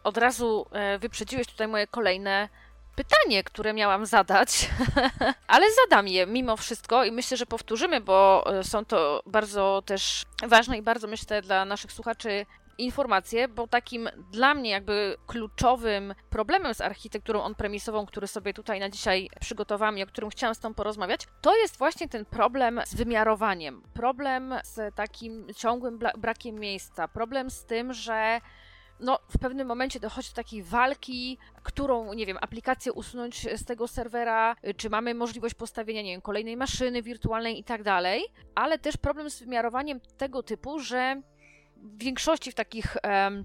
od 0.04 0.16
razu 0.16 0.66
e, 0.72 0.98
wyprzedziłeś 0.98 1.46
tutaj 1.46 1.68
moje 1.68 1.86
kolejne 1.86 2.48
pytanie, 2.96 3.44
które 3.44 3.72
miałam 3.72 4.06
zadać, 4.06 4.70
ale 5.46 5.66
zadam 5.84 6.08
je 6.08 6.26
mimo 6.26 6.56
wszystko 6.56 7.04
i 7.04 7.12
myślę, 7.12 7.36
że 7.36 7.46
powtórzymy, 7.46 8.00
bo 8.00 8.44
e, 8.58 8.64
są 8.64 8.84
to 8.84 9.22
bardzo 9.26 9.82
też 9.86 10.24
ważne 10.46 10.78
i 10.78 10.82
bardzo 10.82 11.06
myślę 11.06 11.42
dla 11.42 11.64
naszych 11.64 11.92
słuchaczy 11.92 12.46
informacje, 12.78 13.48
bo 13.48 13.66
takim 13.66 14.08
dla 14.32 14.54
mnie 14.54 14.70
jakby 14.70 15.16
kluczowym 15.26 16.14
problemem 16.30 16.74
z 16.74 16.80
architekturą 16.80 17.42
on-premisową, 17.42 18.06
który 18.06 18.26
sobie 18.26 18.54
tutaj 18.54 18.80
na 18.80 18.88
dzisiaj 18.88 19.30
przygotowałam 19.40 19.98
i 19.98 20.02
o 20.02 20.06
którym 20.06 20.30
chciałam 20.30 20.54
z 20.54 20.58
tą 20.58 20.74
porozmawiać, 20.74 21.26
to 21.40 21.56
jest 21.56 21.78
właśnie 21.78 22.08
ten 22.08 22.24
problem 22.24 22.80
z 22.86 22.94
wymiarowaniem, 22.94 23.82
problem 23.94 24.54
z 24.64 24.94
takim 24.94 25.46
ciągłym 25.56 25.98
brakiem 26.18 26.54
miejsca, 26.54 27.08
problem 27.08 27.50
z 27.50 27.64
tym, 27.64 27.92
że 27.92 28.40
no, 29.00 29.18
w 29.28 29.38
pewnym 29.38 29.66
momencie 29.66 30.00
dochodzi 30.00 30.28
do 30.28 30.34
takiej 30.34 30.62
walki, 30.62 31.38
którą, 31.62 32.12
nie 32.12 32.26
wiem, 32.26 32.38
aplikację 32.40 32.92
usunąć 32.92 33.46
z 33.56 33.64
tego 33.64 33.88
serwera, 33.88 34.56
czy 34.76 34.90
mamy 34.90 35.14
możliwość 35.14 35.54
postawienia, 35.54 36.02
nie 36.02 36.12
wiem, 36.12 36.20
kolejnej 36.20 36.56
maszyny 36.56 37.02
wirtualnej 37.02 37.58
i 37.58 37.64
tak 37.64 37.82
dalej, 37.82 38.24
ale 38.54 38.78
też 38.78 38.96
problem 38.96 39.30
z 39.30 39.40
wymiarowaniem 39.40 40.00
tego 40.16 40.42
typu, 40.42 40.78
że 40.78 41.22
w 41.76 42.02
większości 42.02 42.52
w 42.52 42.54
takich 42.54 42.96
um, 43.04 43.44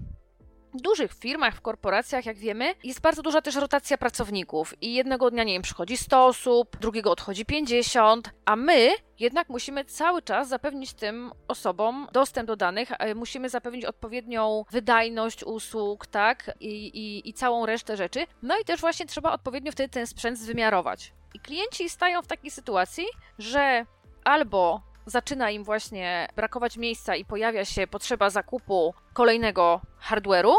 dużych 0.76 1.12
firmach, 1.12 1.54
w 1.54 1.60
korporacjach, 1.60 2.26
jak 2.26 2.36
wiemy, 2.36 2.74
jest 2.84 3.00
bardzo 3.00 3.22
duża 3.22 3.42
też 3.42 3.54
rotacja 3.54 3.98
pracowników 3.98 4.74
i 4.82 4.94
jednego 4.94 5.30
dnia, 5.30 5.44
nie 5.44 5.52
wiem, 5.52 5.62
przychodzi 5.62 5.96
100 5.96 6.26
osób, 6.26 6.76
drugiego 6.80 7.10
odchodzi 7.10 7.44
50, 7.44 8.30
a 8.44 8.56
my 8.56 8.90
jednak 9.18 9.48
musimy 9.48 9.84
cały 9.84 10.22
czas 10.22 10.48
zapewnić 10.48 10.94
tym 10.94 11.32
osobom 11.48 12.08
dostęp 12.12 12.46
do 12.46 12.56
danych, 12.56 12.88
musimy 13.14 13.48
zapewnić 13.48 13.84
odpowiednią 13.84 14.64
wydajność 14.70 15.44
usług, 15.44 16.06
tak, 16.06 16.50
I, 16.60 16.86
i, 16.86 17.28
i 17.28 17.32
całą 17.32 17.66
resztę 17.66 17.96
rzeczy. 17.96 18.26
No 18.42 18.58
i 18.58 18.64
też 18.64 18.80
właśnie 18.80 19.06
trzeba 19.06 19.32
odpowiednio 19.32 19.72
wtedy 19.72 19.88
ten 19.88 20.06
sprzęt 20.06 20.38
zwymiarować. 20.38 21.12
I 21.34 21.40
klienci 21.40 21.88
stają 21.88 22.22
w 22.22 22.26
takiej 22.26 22.50
sytuacji, 22.50 23.04
że 23.38 23.86
albo 24.24 24.80
zaczyna 25.06 25.50
im 25.50 25.64
właśnie 25.64 26.28
brakować 26.36 26.76
miejsca 26.76 27.16
i 27.16 27.24
pojawia 27.24 27.64
się 27.64 27.86
potrzeba 27.86 28.30
zakupu 28.30 28.94
kolejnego 29.12 29.80
hardware'u, 30.08 30.54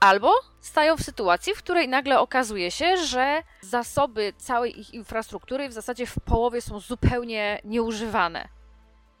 albo 0.00 0.32
stają 0.60 0.96
w 0.96 1.02
sytuacji, 1.02 1.54
w 1.54 1.58
której 1.58 1.88
nagle 1.88 2.20
okazuje 2.20 2.70
się, 2.70 2.96
że 2.96 3.42
zasoby 3.60 4.32
całej 4.36 4.80
ich 4.80 4.94
infrastruktury 4.94 5.68
w 5.68 5.72
zasadzie 5.72 6.06
w 6.06 6.14
połowie 6.24 6.60
są 6.60 6.80
zupełnie 6.80 7.60
nieużywane. 7.64 8.48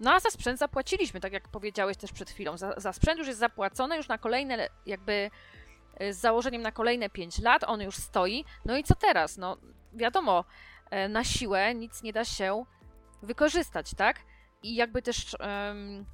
No 0.00 0.12
a 0.14 0.20
za 0.20 0.30
sprzęt 0.30 0.58
zapłaciliśmy, 0.58 1.20
tak 1.20 1.32
jak 1.32 1.48
powiedziałeś 1.48 1.96
też 1.96 2.12
przed 2.12 2.30
chwilą. 2.30 2.56
Za, 2.56 2.74
za 2.76 2.92
sprzęt 2.92 3.18
już 3.18 3.26
jest 3.26 3.40
zapłacone, 3.40 3.96
już 3.96 4.08
na 4.08 4.18
kolejne, 4.18 4.68
jakby 4.86 5.30
e, 5.96 6.12
z 6.12 6.18
założeniem 6.18 6.62
na 6.62 6.72
kolejne 6.72 7.10
5 7.10 7.38
lat, 7.38 7.64
on 7.64 7.80
już 7.80 7.96
stoi. 7.96 8.44
No 8.64 8.76
i 8.76 8.84
co 8.84 8.94
teraz? 8.94 9.36
No 9.36 9.56
wiadomo, 9.92 10.44
e, 10.90 11.08
na 11.08 11.24
siłę 11.24 11.74
nic 11.74 12.02
nie 12.02 12.12
da 12.12 12.24
się 12.24 12.64
wykorzystać, 13.22 13.94
tak? 13.94 14.16
I 14.64 14.74
jakby 14.74 15.02
też 15.02 15.36
um, 15.40 16.04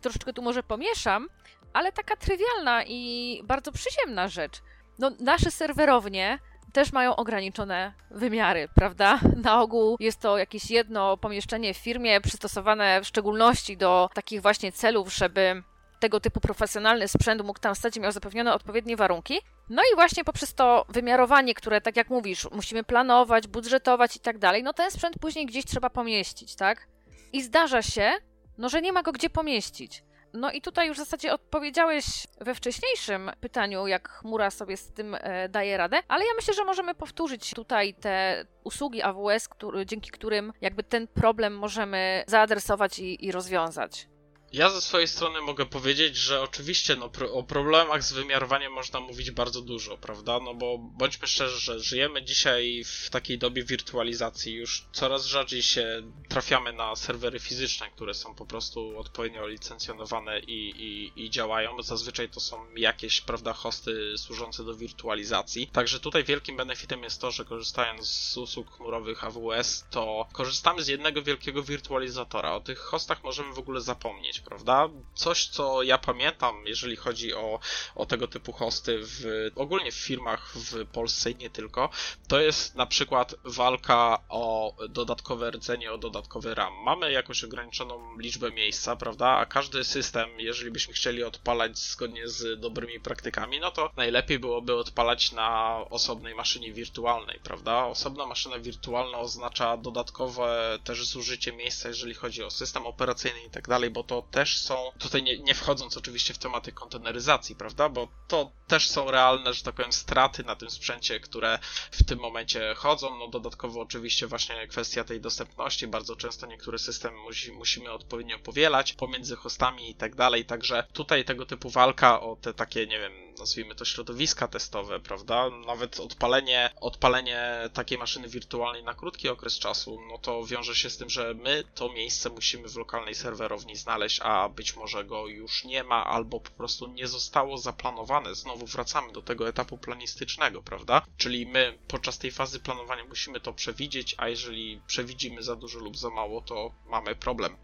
troszeczkę 0.00 0.32
tu 0.32 0.42
może 0.42 0.62
pomieszam, 0.62 1.28
ale 1.72 1.92
taka 1.92 2.16
trywialna 2.16 2.84
i 2.86 3.40
bardzo 3.44 3.72
przyziemna 3.72 4.28
rzecz. 4.28 4.62
No, 4.98 5.10
nasze 5.20 5.50
serwerownie 5.50 6.38
też 6.72 6.92
mają 6.92 7.16
ograniczone 7.16 7.92
wymiary, 8.10 8.68
prawda? 8.74 9.20
Na 9.44 9.62
ogół 9.62 9.96
jest 10.00 10.20
to 10.20 10.38
jakieś 10.38 10.70
jedno 10.70 11.16
pomieszczenie 11.16 11.74
w 11.74 11.78
firmie 11.78 12.20
przystosowane 12.20 13.00
w 13.00 13.06
szczególności 13.06 13.76
do 13.76 14.10
takich 14.14 14.42
właśnie 14.42 14.72
celów, 14.72 15.14
żeby 15.14 15.62
tego 16.00 16.20
typu 16.20 16.40
profesjonalny 16.40 17.08
sprzęt 17.08 17.42
mógł 17.44 17.60
tam 17.60 17.74
stać 17.74 17.96
i 17.96 18.00
miał 18.00 18.12
zapewnione 18.12 18.54
odpowiednie 18.54 18.96
warunki. 18.96 19.40
No 19.70 19.82
i 19.92 19.94
właśnie 19.94 20.24
poprzez 20.24 20.54
to 20.54 20.86
wymiarowanie, 20.88 21.54
które, 21.54 21.80
tak 21.80 21.96
jak 21.96 22.10
mówisz, 22.10 22.48
musimy 22.52 22.84
planować, 22.84 23.46
budżetować 23.46 24.16
i 24.16 24.20
tak 24.20 24.38
dalej, 24.38 24.62
no 24.62 24.72
ten 24.72 24.90
sprzęt 24.90 25.18
później 25.18 25.46
gdzieś 25.46 25.64
trzeba 25.64 25.90
pomieścić, 25.90 26.56
tak? 26.56 26.88
I 27.32 27.42
zdarza 27.42 27.82
się, 27.82 28.12
no, 28.58 28.68
że 28.68 28.82
nie 28.82 28.92
ma 28.92 29.02
go 29.02 29.12
gdzie 29.12 29.30
pomieścić. 29.30 30.04
No 30.32 30.50
i 30.50 30.60
tutaj 30.60 30.88
już 30.88 30.96
w 30.96 31.00
zasadzie 31.00 31.32
odpowiedziałeś 31.32 32.04
we 32.40 32.54
wcześniejszym 32.54 33.30
pytaniu, 33.40 33.86
jak 33.86 34.08
chmura 34.08 34.50
sobie 34.50 34.76
z 34.76 34.92
tym 34.92 35.16
e, 35.20 35.48
daje 35.48 35.76
radę, 35.76 36.02
ale 36.08 36.24
ja 36.24 36.30
myślę, 36.36 36.54
że 36.54 36.64
możemy 36.64 36.94
powtórzyć 36.94 37.50
tutaj 37.54 37.94
te 37.94 38.44
usługi 38.64 39.02
AWS, 39.02 39.48
który, 39.48 39.86
dzięki 39.86 40.10
którym 40.10 40.52
jakby 40.60 40.82
ten 40.82 41.06
problem 41.06 41.58
możemy 41.58 42.24
zaadresować 42.26 42.98
i, 42.98 43.26
i 43.26 43.32
rozwiązać. 43.32 44.08
Ja 44.52 44.70
ze 44.70 44.80
swojej 44.80 45.08
strony 45.08 45.40
mogę 45.40 45.66
powiedzieć, 45.66 46.16
że 46.16 46.42
oczywiście 46.42 46.96
no, 46.96 47.10
o 47.32 47.42
problemach 47.42 48.02
z 48.02 48.12
wymiarowaniem 48.12 48.72
można 48.72 49.00
mówić 49.00 49.30
bardzo 49.30 49.62
dużo, 49.62 49.98
prawda? 49.98 50.40
No 50.40 50.54
bo 50.54 50.78
bądźmy 50.78 51.26
szczerzy, 51.26 51.60
że 51.60 51.80
żyjemy 51.80 52.22
dzisiaj 52.22 52.84
w 52.84 53.10
takiej 53.10 53.38
dobie 53.38 53.64
wirtualizacji. 53.64 54.54
Już 54.54 54.84
coraz 54.92 55.26
rzadziej 55.26 55.62
się 55.62 56.02
trafiamy 56.28 56.72
na 56.72 56.96
serwery 56.96 57.38
fizyczne, 57.38 57.90
które 57.90 58.14
są 58.14 58.34
po 58.34 58.46
prostu 58.46 58.98
odpowiednio 58.98 59.46
licencjonowane 59.46 60.40
i, 60.40 60.70
i, 60.76 61.24
i 61.24 61.30
działają. 61.30 61.82
Zazwyczaj 61.82 62.28
to 62.28 62.40
są 62.40 62.74
jakieś, 62.76 63.20
prawda, 63.20 63.52
hosty 63.52 64.18
służące 64.18 64.64
do 64.64 64.74
wirtualizacji. 64.74 65.66
Także 65.66 66.00
tutaj 66.00 66.24
wielkim 66.24 66.56
benefitem 66.56 67.02
jest 67.02 67.20
to, 67.20 67.30
że 67.30 67.44
korzystając 67.44 68.06
z 68.06 68.36
usług 68.36 68.76
chmurowych 68.76 69.24
AWS, 69.24 69.84
to 69.90 70.26
korzystamy 70.32 70.82
z 70.82 70.88
jednego 70.88 71.22
wielkiego 71.22 71.62
wirtualizatora. 71.62 72.54
O 72.54 72.60
tych 72.60 72.78
hostach 72.78 73.24
możemy 73.24 73.54
w 73.54 73.58
ogóle 73.58 73.80
zapomnieć 73.80 74.39
prawda? 74.40 74.88
Coś, 75.14 75.46
co 75.46 75.82
ja 75.82 75.98
pamiętam, 75.98 76.54
jeżeli 76.66 76.96
chodzi 76.96 77.34
o, 77.34 77.60
o 77.94 78.06
tego 78.06 78.28
typu 78.28 78.52
hosty 78.52 78.98
w, 79.02 79.50
ogólnie 79.56 79.92
w 79.92 79.94
firmach 79.94 80.52
w 80.54 80.86
Polsce 80.86 81.30
i 81.30 81.36
nie 81.36 81.50
tylko, 81.50 81.90
to 82.28 82.40
jest 82.40 82.74
na 82.74 82.86
przykład 82.86 83.34
walka 83.44 84.22
o 84.28 84.74
dodatkowe 84.88 85.50
rdzenie, 85.50 85.92
o 85.92 85.98
dodatkowy 85.98 86.54
RAM. 86.54 86.74
Mamy 86.74 87.12
jakąś 87.12 87.44
ograniczoną 87.44 88.18
liczbę 88.18 88.50
miejsca, 88.50 88.96
prawda? 88.96 89.26
A 89.28 89.46
każdy 89.46 89.84
system, 89.84 90.30
jeżeli 90.38 90.70
byśmy 90.70 90.94
chcieli 90.94 91.24
odpalać 91.24 91.78
zgodnie 91.78 92.28
z 92.28 92.60
dobrymi 92.60 93.00
praktykami, 93.00 93.60
no 93.60 93.70
to 93.70 93.90
najlepiej 93.96 94.38
byłoby 94.38 94.76
odpalać 94.76 95.32
na 95.32 95.78
osobnej 95.90 96.34
maszynie 96.34 96.72
wirtualnej, 96.72 97.40
prawda? 97.44 97.84
Osobna 97.84 98.26
maszyna 98.26 98.58
wirtualna 98.58 99.18
oznacza 99.18 99.76
dodatkowe 99.76 100.78
też 100.84 101.06
zużycie 101.06 101.52
miejsca, 101.52 101.88
jeżeli 101.88 102.14
chodzi 102.14 102.42
o 102.42 102.50
system 102.50 102.86
operacyjny 102.86 103.42
i 103.46 103.50
tak 103.50 103.68
dalej, 103.68 103.90
bo 103.90 104.02
to 104.02 104.22
też 104.30 104.58
są, 104.58 104.92
tutaj 104.98 105.22
nie, 105.22 105.38
nie 105.38 105.54
wchodząc 105.54 105.96
oczywiście 105.96 106.34
w 106.34 106.38
tematy 106.38 106.72
konteneryzacji, 106.72 107.56
prawda, 107.56 107.88
bo 107.88 108.08
to 108.28 108.52
też 108.66 108.90
są 108.90 109.10
realne, 109.10 109.54
że 109.54 109.62
tak 109.62 109.74
powiem, 109.74 109.92
straty 109.92 110.44
na 110.44 110.56
tym 110.56 110.70
sprzęcie, 110.70 111.20
które 111.20 111.58
w 111.90 112.04
tym 112.04 112.18
momencie 112.18 112.74
chodzą. 112.76 113.18
No 113.18 113.28
dodatkowo 113.28 113.80
oczywiście 113.80 114.26
właśnie 114.26 114.68
kwestia 114.68 115.04
tej 115.04 115.20
dostępności, 115.20 115.86
bardzo 115.86 116.16
często 116.16 116.46
niektóre 116.46 116.78
systemy 116.78 117.16
musi, 117.16 117.52
musimy 117.52 117.90
odpowiednio 117.90 118.38
powielać 118.38 118.92
pomiędzy 118.92 119.36
hostami 119.36 119.90
i 119.90 119.94
tak 119.94 120.14
dalej, 120.14 120.44
także 120.44 120.84
tutaj 120.92 121.24
tego 121.24 121.46
typu 121.46 121.70
walka 121.70 122.20
o 122.20 122.36
te 122.36 122.54
takie, 122.54 122.86
nie 122.86 122.98
wiem, 122.98 123.12
nazwijmy 123.40 123.74
to 123.74 123.84
środowiska 123.84 124.48
testowe, 124.48 125.00
prawda, 125.00 125.50
nawet 125.66 126.00
odpalenie, 126.00 126.70
odpalenie 126.80 127.70
takiej 127.72 127.98
maszyny 127.98 128.28
wirtualnej 128.28 128.84
na 128.84 128.94
krótki 128.94 129.28
okres 129.28 129.58
czasu, 129.58 129.98
no 130.10 130.18
to 130.18 130.44
wiąże 130.44 130.74
się 130.74 130.90
z 130.90 130.96
tym, 130.96 131.10
że 131.10 131.34
my 131.34 131.64
to 131.74 131.92
miejsce 131.92 132.30
musimy 132.30 132.68
w 132.68 132.76
lokalnej 132.76 133.14
serwerowni 133.14 133.76
znaleźć, 133.76 134.20
a 134.22 134.48
być 134.48 134.76
może 134.76 135.04
go 135.04 135.26
już 135.26 135.64
nie 135.64 135.84
ma, 135.84 136.06
albo 136.06 136.40
po 136.40 136.50
prostu 136.50 136.86
nie 136.86 137.06
zostało 137.06 137.58
zaplanowane. 137.58 138.34
Znowu 138.34 138.66
wracamy 138.66 139.12
do 139.12 139.22
tego 139.22 139.48
etapu 139.48 139.78
planistycznego, 139.78 140.62
prawda? 140.62 141.02
Czyli 141.16 141.46
my 141.46 141.78
podczas 141.88 142.18
tej 142.18 142.30
fazy 142.30 142.60
planowania 142.60 143.04
musimy 143.04 143.40
to 143.40 143.52
przewidzieć, 143.52 144.14
a 144.18 144.28
jeżeli 144.28 144.80
przewidzimy 144.86 145.42
za 145.42 145.56
dużo 145.56 145.78
lub 145.78 145.96
za 145.96 146.10
mało, 146.10 146.40
to 146.40 146.74
mamy 146.86 147.16
problem. 147.16 147.56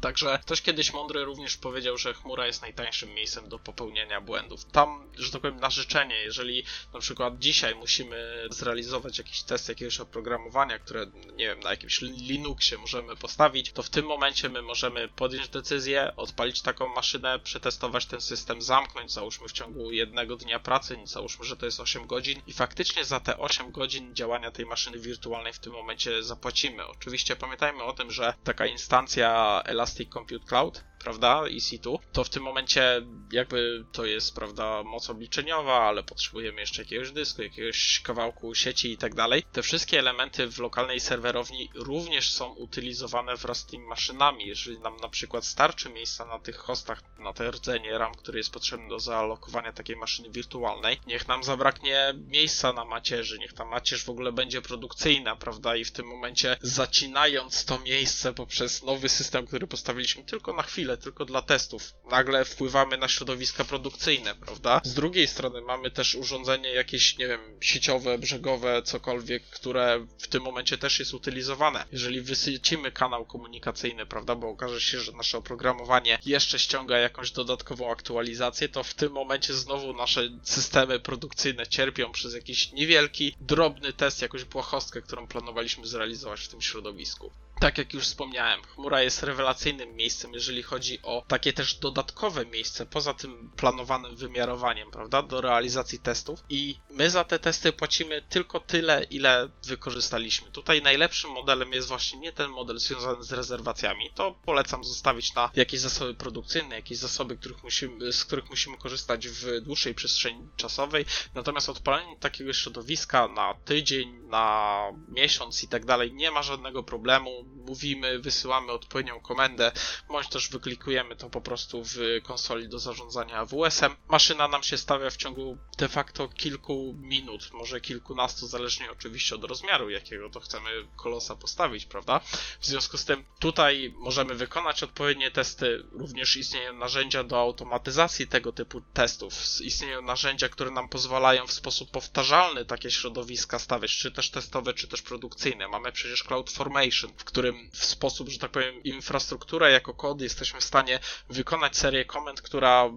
Także 0.00 0.38
ktoś 0.42 0.62
kiedyś 0.62 0.92
mądry 0.92 1.24
również 1.24 1.56
powiedział, 1.56 1.98
że 1.98 2.14
chmura 2.14 2.46
jest 2.46 2.62
najtańszym 2.62 3.14
miejscem 3.14 3.48
do 3.48 3.58
popełniania 3.58 4.20
błędów. 4.20 4.64
Tam, 4.64 5.10
że 5.18 5.32
tak 5.32 5.40
powiem, 5.40 5.60
na 5.60 5.70
życzenie, 5.70 6.16
jeżeli 6.16 6.64
na 6.94 7.00
przykład 7.00 7.38
dzisiaj 7.38 7.74
musimy 7.74 8.46
zrealizować 8.50 9.18
jakiś 9.18 9.42
test 9.42 9.68
jakiegoś 9.68 10.00
oprogramowania, 10.00 10.78
które, 10.78 11.06
nie 11.36 11.46
wiem, 11.46 11.60
na 11.60 11.70
jakimś 11.70 12.00
Linuxie 12.00 12.78
możemy 12.78 13.16
postawić, 13.16 13.72
to 13.72 13.82
w 13.82 13.90
tym 13.90 14.06
momencie 14.06 14.48
my 14.48 14.62
możemy 14.62 15.08
podjąć 15.08 15.48
decyzję, 15.48 16.12
odpalić 16.16 16.62
taką 16.62 16.88
maszynę, 16.88 17.38
przetestować 17.38 18.06
ten 18.06 18.20
system, 18.20 18.62
zamknąć, 18.62 19.12
załóżmy 19.12 19.48
w 19.48 19.52
ciągu 19.52 19.92
jednego 19.92 20.36
dnia 20.36 20.58
pracy, 20.58 20.98
załóżmy, 21.04 21.44
że 21.44 21.56
to 21.56 21.66
jest 21.66 21.80
8 21.80 22.06
godzin 22.06 22.42
i 22.46 22.52
faktycznie 22.52 23.04
za 23.04 23.20
te 23.20 23.38
8 23.38 23.72
godzin 23.72 24.14
działania 24.14 24.50
tej 24.50 24.66
maszyny 24.66 24.98
wirtualnej 24.98 25.52
w 25.52 25.58
tym 25.58 25.72
momencie 25.72 26.22
zapłacimy. 26.22 26.86
Oczywiście 26.86 27.36
pamiętajmy 27.36 27.82
o 27.84 27.92
tym, 27.92 28.10
że 28.10 28.34
taka 28.44 28.66
instancja 28.66 29.62
Elastic 29.90 30.08
Compute 30.08 30.46
Cloud 30.46 30.84
prawda, 31.04 31.42
EC2, 31.42 31.98
to 32.12 32.24
w 32.24 32.28
tym 32.28 32.42
momencie 32.42 33.02
jakby 33.32 33.84
to 33.92 34.06
jest, 34.06 34.34
prawda, 34.34 34.82
moc 34.82 35.10
obliczeniowa, 35.10 35.88
ale 35.88 36.02
potrzebujemy 36.02 36.60
jeszcze 36.60 36.82
jakiegoś 36.82 37.12
dysku, 37.12 37.42
jakiegoś 37.42 38.00
kawałku 38.00 38.54
sieci 38.54 38.92
i 38.92 38.96
tak 38.96 39.14
dalej. 39.14 39.42
Te 39.52 39.62
wszystkie 39.62 39.98
elementy 39.98 40.46
w 40.46 40.58
lokalnej 40.58 41.00
serwerowni 41.00 41.70
również 41.74 42.32
są 42.32 42.54
utylizowane 42.54 43.36
wraz 43.36 43.58
z 43.58 43.66
tymi 43.66 43.86
maszynami. 43.86 44.46
Jeżeli 44.46 44.78
nam 44.78 44.96
na 44.96 45.08
przykład 45.08 45.44
starczy 45.44 45.90
miejsca 45.90 46.24
na 46.24 46.38
tych 46.38 46.56
hostach, 46.56 47.02
na 47.18 47.32
te 47.32 47.50
rdzenie 47.50 47.98
RAM, 47.98 48.14
który 48.14 48.38
jest 48.38 48.52
potrzebny 48.52 48.88
do 48.88 49.00
zaalokowania 49.00 49.72
takiej 49.72 49.96
maszyny 49.96 50.30
wirtualnej, 50.30 51.00
niech 51.06 51.28
nam 51.28 51.44
zabraknie 51.44 52.14
miejsca 52.26 52.72
na 52.72 52.84
macierzy, 52.84 53.38
niech 53.38 53.52
ta 53.52 53.64
macierz 53.64 54.04
w 54.04 54.10
ogóle 54.10 54.32
będzie 54.32 54.62
produkcyjna, 54.62 55.36
prawda, 55.36 55.76
i 55.76 55.84
w 55.84 55.92
tym 55.92 56.06
momencie 56.06 56.56
zacinając 56.62 57.64
to 57.64 57.78
miejsce 57.78 58.34
poprzez 58.34 58.82
nowy 58.82 59.08
system, 59.08 59.46
który 59.46 59.66
postawiliśmy 59.66 60.24
tylko 60.24 60.52
na 60.52 60.62
chwilę, 60.62 60.89
chwilę, 60.90 61.02
tylko 61.02 61.24
dla 61.24 61.42
testów. 61.42 61.94
Nagle 62.10 62.44
wpływamy 62.44 62.96
na 62.98 63.08
środowiska 63.08 63.64
produkcyjne, 63.64 64.34
prawda? 64.34 64.80
Z 64.84 64.94
drugiej 64.94 65.26
strony 65.26 65.60
mamy 65.60 65.90
też 65.90 66.14
urządzenie 66.14 66.68
jakieś, 66.68 67.18
nie 67.18 67.28
wiem, 67.28 67.40
sieciowe, 67.60 68.18
brzegowe, 68.18 68.82
cokolwiek, 68.82 69.42
które 69.42 70.06
w 70.18 70.28
tym 70.28 70.42
momencie 70.42 70.78
też 70.78 70.98
jest 70.98 71.14
utylizowane. 71.14 71.84
Jeżeli 71.92 72.20
wysycimy 72.20 72.92
kanał 72.92 73.24
komunikacyjny, 73.24 74.06
prawda, 74.06 74.34
bo 74.34 74.48
okaże 74.48 74.80
się, 74.80 75.00
że 75.00 75.12
nasze 75.12 75.38
oprogramowanie 75.38 76.18
jeszcze 76.26 76.58
ściąga 76.58 76.98
jakąś 76.98 77.30
dodatkową 77.30 77.92
aktualizację, 77.92 78.68
to 78.68 78.82
w 78.82 78.94
tym 78.94 79.12
momencie 79.12 79.54
znowu 79.54 79.92
nasze 79.92 80.28
systemy 80.42 81.00
produkcyjne 81.00 81.66
cierpią 81.66 82.12
przez 82.12 82.34
jakiś 82.34 82.72
niewielki, 82.72 83.34
drobny 83.40 83.92
test, 83.92 84.22
jakąś 84.22 84.44
błahostkę, 84.44 85.02
którą 85.02 85.26
planowaliśmy 85.26 85.86
zrealizować 85.86 86.40
w 86.40 86.48
tym 86.48 86.60
środowisku. 86.60 87.30
Tak 87.60 87.78
jak 87.78 87.94
już 87.94 88.04
wspomniałem, 88.04 88.62
chmura 88.62 89.02
jest 89.02 89.22
rewelacyjnym 89.22 89.96
miejscem, 89.96 90.32
jeżeli 90.32 90.62
chodzi 90.62 90.98
o 91.02 91.24
takie 91.28 91.52
też 91.52 91.74
dodatkowe 91.74 92.46
miejsce, 92.46 92.86
poza 92.86 93.14
tym 93.14 93.50
planowanym 93.56 94.16
wymiarowaniem, 94.16 94.90
prawda, 94.90 95.22
do 95.22 95.40
realizacji 95.40 95.98
testów. 95.98 96.44
I 96.48 96.78
my 96.90 97.10
za 97.10 97.24
te 97.24 97.38
testy 97.38 97.72
płacimy 97.72 98.22
tylko 98.28 98.60
tyle, 98.60 99.04
ile 99.10 99.48
wykorzystaliśmy. 99.66 100.50
Tutaj 100.50 100.82
najlepszym 100.82 101.30
modelem 101.30 101.72
jest 101.72 101.88
właśnie 101.88 102.18
nie 102.18 102.32
ten 102.32 102.50
model 102.50 102.78
związany 102.78 103.22
z 103.22 103.32
rezerwacjami. 103.32 104.10
To 104.14 104.34
polecam 104.44 104.84
zostawić 104.84 105.34
na 105.34 105.50
jakieś 105.54 105.80
zasoby 105.80 106.14
produkcyjne, 106.14 106.74
jakieś 106.74 106.98
zasoby, 106.98 107.36
których 107.36 107.62
musimy, 107.62 108.12
z 108.12 108.24
których 108.24 108.50
musimy 108.50 108.76
korzystać 108.78 109.28
w 109.28 109.60
dłuższej 109.60 109.94
przestrzeni 109.94 110.48
czasowej. 110.56 111.04
Natomiast 111.34 111.68
odpalenie 111.68 112.16
takiego 112.16 112.52
środowiska 112.52 113.28
na 113.28 113.54
tydzień, 113.64 114.20
na 114.28 114.82
miesiąc 115.08 115.64
i 115.64 115.68
tak 115.68 115.84
dalej 115.84 116.12
nie 116.12 116.30
ma 116.30 116.42
żadnego 116.42 116.82
problemu 116.82 117.49
mówimy, 117.56 118.18
wysyłamy 118.18 118.72
odpowiednią 118.72 119.20
komendę, 119.20 119.72
bądź 120.08 120.28
też 120.28 120.48
wyklikujemy 120.48 121.16
to 121.16 121.30
po 121.30 121.40
prostu 121.40 121.84
w 121.84 121.96
konsoli 122.22 122.68
do 122.68 122.78
zarządzania 122.78 123.36
AWS-em. 123.36 123.96
Maszyna 124.08 124.48
nam 124.48 124.62
się 124.62 124.78
stawia 124.78 125.10
w 125.10 125.16
ciągu 125.16 125.58
de 125.78 125.88
facto 125.88 126.28
kilku 126.28 126.94
minut, 126.98 127.50
może 127.52 127.80
kilkunastu, 127.80 128.46
zależnie 128.46 128.90
oczywiście 128.90 129.34
od 129.34 129.44
rozmiaru, 129.44 129.90
jakiego 129.90 130.30
to 130.30 130.40
chcemy 130.40 130.70
kolosa 130.96 131.36
postawić, 131.36 131.86
prawda? 131.86 132.20
W 132.60 132.66
związku 132.66 132.98
z 132.98 133.04
tym 133.04 133.24
tutaj 133.38 133.94
możemy 133.96 134.34
wykonać 134.34 134.82
odpowiednie 134.82 135.30
testy, 135.30 135.84
również 135.92 136.36
istnieją 136.36 136.72
narzędzia 136.72 137.24
do 137.24 137.40
automatyzacji 137.40 138.26
tego 138.26 138.52
typu 138.52 138.80
testów, 138.80 139.34
istnieją 139.60 140.02
narzędzia, 140.02 140.48
które 140.48 140.70
nam 140.70 140.88
pozwalają 140.88 141.46
w 141.46 141.52
sposób 141.52 141.90
powtarzalny 141.90 142.64
takie 142.64 142.90
środowiska 142.90 143.58
stawiać, 143.58 143.96
czy 143.96 144.12
też 144.12 144.30
testowe, 144.30 144.74
czy 144.74 144.88
też 144.88 145.02
produkcyjne. 145.02 145.68
Mamy 145.68 145.92
przecież 145.92 146.24
CloudFormation, 146.24 147.12
w 147.16 147.24
którym 147.24 147.39
którym 147.40 147.70
w 147.72 147.84
sposób, 147.84 148.28
że 148.28 148.38
tak 148.38 148.50
powiem, 148.50 148.82
infrastrukturę 148.82 149.70
jako 149.72 149.94
kod 149.94 150.20
jesteśmy 150.20 150.60
w 150.60 150.64
stanie 150.64 150.98
wykonać 151.28 151.76
serię 151.76 152.04
komend, 152.04 152.42
która 152.42 152.90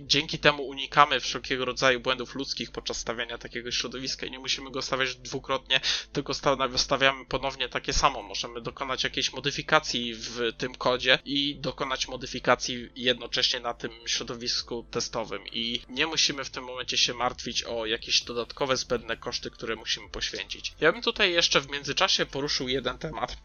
dzięki 0.00 0.38
temu 0.38 0.62
unikamy 0.62 1.20
wszelkiego 1.20 1.64
rodzaju 1.64 2.00
błędów 2.00 2.34
ludzkich 2.34 2.70
podczas 2.70 2.96
stawiania 2.96 3.38
takiego 3.38 3.70
środowiska 3.70 4.26
i 4.26 4.30
nie 4.30 4.38
musimy 4.38 4.70
go 4.70 4.82
stawiać 4.82 5.16
dwukrotnie, 5.16 5.80
tylko 6.12 6.32
stawiamy 6.76 7.26
ponownie 7.26 7.68
takie 7.68 7.92
samo. 7.92 8.22
Możemy 8.22 8.60
dokonać 8.60 9.04
jakiejś 9.04 9.32
modyfikacji 9.32 10.14
w 10.14 10.52
tym 10.58 10.74
kodzie 10.74 11.18
i 11.24 11.56
dokonać 11.60 12.08
modyfikacji 12.08 12.88
jednocześnie 12.96 13.60
na 13.60 13.74
tym 13.74 13.90
środowisku 14.06 14.86
testowym 14.90 15.42
i 15.52 15.82
nie 15.88 16.06
musimy 16.06 16.44
w 16.44 16.50
tym 16.50 16.64
momencie 16.64 16.98
się 16.98 17.14
martwić 17.14 17.64
o 17.64 17.86
jakieś 17.86 18.22
dodatkowe 18.22 18.76
zbędne 18.76 19.16
koszty, 19.16 19.50
które 19.50 19.76
musimy 19.76 20.08
poświęcić. 20.08 20.72
Ja 20.80 20.92
bym 20.92 21.02
tutaj 21.02 21.32
jeszcze 21.32 21.60
w 21.60 21.70
międzyczasie 21.70 22.26
poruszył 22.26 22.68
jeden 22.68 22.98
temat, 22.98 23.36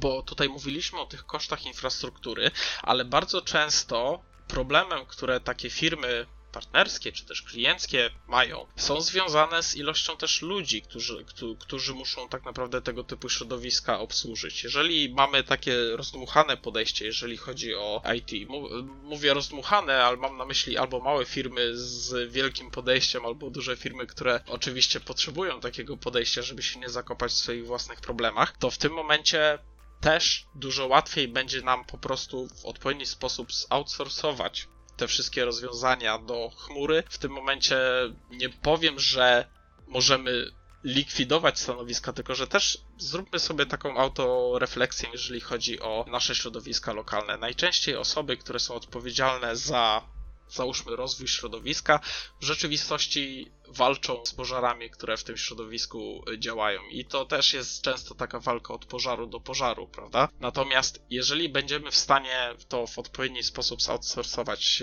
bo 0.00 0.22
tutaj 0.22 0.48
mówiliśmy 0.48 1.00
o 1.00 1.06
tych 1.06 1.26
kosztach 1.26 1.66
infrastruktury, 1.66 2.50
ale 2.82 3.04
bardzo 3.04 3.42
często 3.42 4.22
problemem, 4.48 5.06
które 5.06 5.40
takie 5.40 5.70
firmy 5.70 6.26
partnerskie 6.52 7.12
czy 7.12 7.24
też 7.24 7.42
klienckie 7.42 8.10
mają, 8.28 8.66
są 8.76 9.00
związane 9.00 9.62
z 9.62 9.76
ilością 9.76 10.16
też 10.16 10.42
ludzi, 10.42 10.82
którzy, 10.82 11.24
którzy 11.58 11.94
muszą 11.94 12.28
tak 12.28 12.44
naprawdę 12.44 12.82
tego 12.82 13.04
typu 13.04 13.28
środowiska 13.28 14.00
obsłużyć. 14.00 14.64
Jeżeli 14.64 15.14
mamy 15.14 15.44
takie 15.44 15.96
rozdmuchane 15.96 16.56
podejście, 16.56 17.04
jeżeli 17.04 17.36
chodzi 17.36 17.74
o 17.74 18.02
IT, 18.16 18.48
mówię 19.02 19.34
rozdmuchane, 19.34 20.04
ale 20.04 20.16
mam 20.16 20.36
na 20.36 20.44
myśli 20.44 20.76
albo 20.76 21.00
małe 21.00 21.24
firmy 21.24 21.70
z 21.76 22.32
wielkim 22.32 22.70
podejściem, 22.70 23.26
albo 23.26 23.50
duże 23.50 23.76
firmy, 23.76 24.06
które 24.06 24.40
oczywiście 24.46 25.00
potrzebują 25.00 25.60
takiego 25.60 25.96
podejścia, 25.96 26.42
żeby 26.42 26.62
się 26.62 26.80
nie 26.80 26.88
zakopać 26.88 27.32
w 27.32 27.34
swoich 27.34 27.66
własnych 27.66 28.00
problemach, 28.00 28.56
to 28.58 28.70
w 28.70 28.78
tym 28.78 28.92
momencie 28.92 29.58
też 30.02 30.46
dużo 30.54 30.86
łatwiej 30.86 31.28
będzie 31.28 31.62
nam 31.62 31.84
po 31.84 31.98
prostu 31.98 32.48
w 32.48 32.64
odpowiedni 32.64 33.06
sposób 33.06 33.52
zoutsourcować 33.52 34.68
te 34.96 35.08
wszystkie 35.08 35.44
rozwiązania 35.44 36.18
do 36.18 36.50
chmury. 36.56 37.02
W 37.10 37.18
tym 37.18 37.32
momencie 37.32 37.76
nie 38.30 38.48
powiem, 38.48 38.98
że 38.98 39.48
możemy 39.86 40.50
likwidować 40.84 41.58
stanowiska, 41.58 42.12
tylko 42.12 42.34
że 42.34 42.46
też 42.46 42.78
zróbmy 42.98 43.38
sobie 43.38 43.66
taką 43.66 43.96
autorefleksję, 43.96 45.08
jeżeli 45.12 45.40
chodzi 45.40 45.80
o 45.80 46.04
nasze 46.08 46.34
środowiska 46.34 46.92
lokalne. 46.92 47.36
Najczęściej 47.38 47.96
osoby, 47.96 48.36
które 48.36 48.58
są 48.58 48.74
odpowiedzialne 48.74 49.56
za 49.56 50.02
załóżmy 50.48 50.96
rozwój 50.96 51.28
środowiska, 51.28 52.00
w 52.40 52.44
rzeczywistości 52.44 53.52
walczą 53.72 54.26
z 54.26 54.34
pożarami, 54.34 54.90
które 54.90 55.16
w 55.16 55.24
tym 55.24 55.36
środowisku 55.36 56.24
działają. 56.38 56.80
I 56.90 57.04
to 57.04 57.24
też 57.24 57.54
jest 57.54 57.82
często 57.82 58.14
taka 58.14 58.40
walka 58.40 58.74
od 58.74 58.84
pożaru 58.84 59.26
do 59.26 59.40
pożaru, 59.40 59.88
prawda? 59.88 60.28
Natomiast 60.40 61.02
jeżeli 61.10 61.48
będziemy 61.48 61.90
w 61.90 61.96
stanie 61.96 62.54
to 62.68 62.86
w 62.86 62.98
odpowiedni 62.98 63.42
sposób 63.42 63.82
zoutsourcować, 63.82 64.82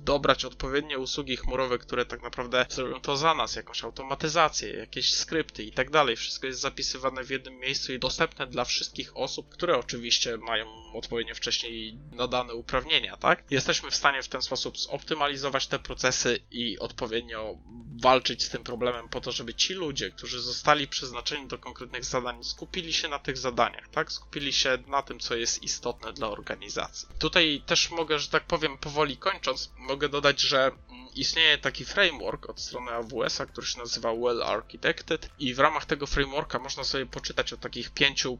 dobrać 0.00 0.44
odpowiednie 0.44 0.98
usługi 0.98 1.36
chmurowe, 1.36 1.78
które 1.78 2.06
tak 2.06 2.22
naprawdę 2.22 2.66
zrobią 2.68 3.00
to 3.00 3.16
za 3.16 3.34
nas, 3.34 3.56
jakąś 3.56 3.84
automatyzację, 3.84 4.72
jakieś 4.72 5.14
skrypty 5.14 5.62
i 5.64 5.72
tak 5.72 5.90
dalej, 5.90 6.16
wszystko 6.16 6.46
jest 6.46 6.60
zapisywane 6.60 7.24
w 7.24 7.30
jednym 7.30 7.58
miejscu 7.58 7.92
i 7.92 7.98
dostępne 7.98 8.46
dla 8.46 8.64
wszystkich 8.64 9.16
osób, 9.16 9.48
które 9.48 9.78
oczywiście 9.78 10.36
mają 10.36 10.66
odpowiednio 10.94 11.34
wcześniej 11.34 11.98
nadane 12.12 12.54
uprawnienia, 12.54 13.16
tak? 13.16 13.44
Jesteśmy 13.50 13.90
w 13.90 13.94
stanie 13.94 14.22
w 14.22 14.28
ten 14.28 14.42
sposób 14.42 14.78
zoptymalizować 14.78 15.66
te 15.66 15.78
procesy 15.78 16.40
i 16.50 16.78
odpowiednio 16.78 17.58
walczyć 18.02 18.21
z 18.38 18.48
tym 18.48 18.64
problemem 18.64 19.08
po 19.08 19.20
to, 19.20 19.32
żeby 19.32 19.54
ci 19.54 19.74
ludzie, 19.74 20.10
którzy 20.10 20.40
zostali 20.40 20.88
przeznaczeni 20.88 21.46
do 21.46 21.58
konkretnych 21.58 22.04
zadań, 22.04 22.44
skupili 22.44 22.92
się 22.92 23.08
na 23.08 23.18
tych 23.18 23.38
zadaniach, 23.38 23.88
tak? 23.88 24.12
Skupili 24.12 24.52
się 24.52 24.78
na 24.86 25.02
tym, 25.02 25.20
co 25.20 25.36
jest 25.36 25.62
istotne 25.62 26.12
dla 26.12 26.28
organizacji. 26.28 27.08
Tutaj 27.18 27.62
też 27.66 27.90
mogę, 27.90 28.18
że 28.18 28.28
tak 28.28 28.44
powiem, 28.44 28.78
powoli 28.78 29.16
kończąc, 29.16 29.70
mogę 29.76 30.08
dodać, 30.08 30.40
że 30.40 30.70
istnieje 31.14 31.58
taki 31.58 31.84
framework 31.84 32.50
od 32.50 32.60
strony 32.60 32.90
AWS-a, 32.90 33.46
który 33.46 33.66
się 33.66 33.78
nazywa 33.78 34.12
Well 34.12 34.42
Architected 34.42 35.30
i 35.38 35.54
w 35.54 35.58
ramach 35.58 35.86
tego 35.86 36.06
frameworka 36.06 36.58
można 36.58 36.84
sobie 36.84 37.06
poczytać 37.06 37.52
o 37.52 37.56
takich 37.56 37.90
pięciu 37.90 38.38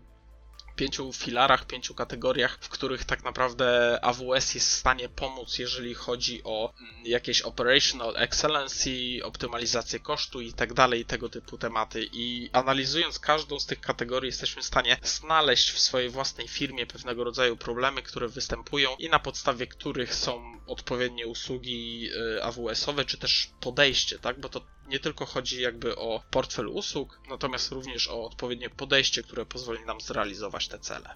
pięciu 0.76 1.12
filarach, 1.12 1.66
pięciu 1.66 1.94
kategoriach, 1.94 2.58
w 2.60 2.68
których 2.68 3.04
tak 3.04 3.24
naprawdę 3.24 3.98
AWS 4.02 4.54
jest 4.54 4.68
w 4.68 4.72
stanie 4.72 5.08
pomóc, 5.08 5.58
jeżeli 5.58 5.94
chodzi 5.94 6.40
o 6.44 6.72
mm, 6.80 7.06
jakieś 7.06 7.42
operational 7.42 8.16
excellency, 8.16 8.90
optymalizację 9.22 10.00
kosztu 10.00 10.40
i 10.40 10.52
tak 10.52 10.74
dalej, 10.74 11.04
tego 11.04 11.28
typu 11.28 11.58
tematy. 11.58 12.08
I 12.12 12.50
analizując 12.52 13.18
każdą 13.18 13.60
z 13.60 13.66
tych 13.66 13.80
kategorii, 13.80 14.26
jesteśmy 14.28 14.62
w 14.62 14.66
stanie 14.66 14.96
znaleźć 15.02 15.70
w 15.70 15.78
swojej 15.80 16.10
własnej 16.10 16.48
firmie 16.48 16.86
pewnego 16.86 17.24
rodzaju 17.24 17.56
problemy, 17.56 18.02
które 18.02 18.28
występują 18.28 18.96
i 18.98 19.08
na 19.08 19.18
podstawie 19.18 19.66
których 19.66 20.14
są 20.14 20.60
odpowiednie 20.66 21.26
usługi 21.26 22.08
y, 22.36 22.42
AWS-owe, 22.42 23.04
czy 23.04 23.18
też 23.18 23.50
podejście, 23.60 24.18
tak? 24.18 24.40
Bo 24.40 24.48
to 24.48 24.60
nie 24.92 25.00
tylko 25.00 25.26
chodzi 25.26 25.62
jakby 25.62 25.96
o 25.96 26.22
portfel 26.30 26.68
usług, 26.68 27.20
natomiast 27.30 27.72
również 27.72 28.08
o 28.08 28.24
odpowiednie 28.24 28.70
podejście, 28.70 29.22
które 29.22 29.46
pozwoli 29.46 29.84
nam 29.84 30.00
zrealizować 30.00 30.68
te 30.68 30.78
cele. 30.78 31.14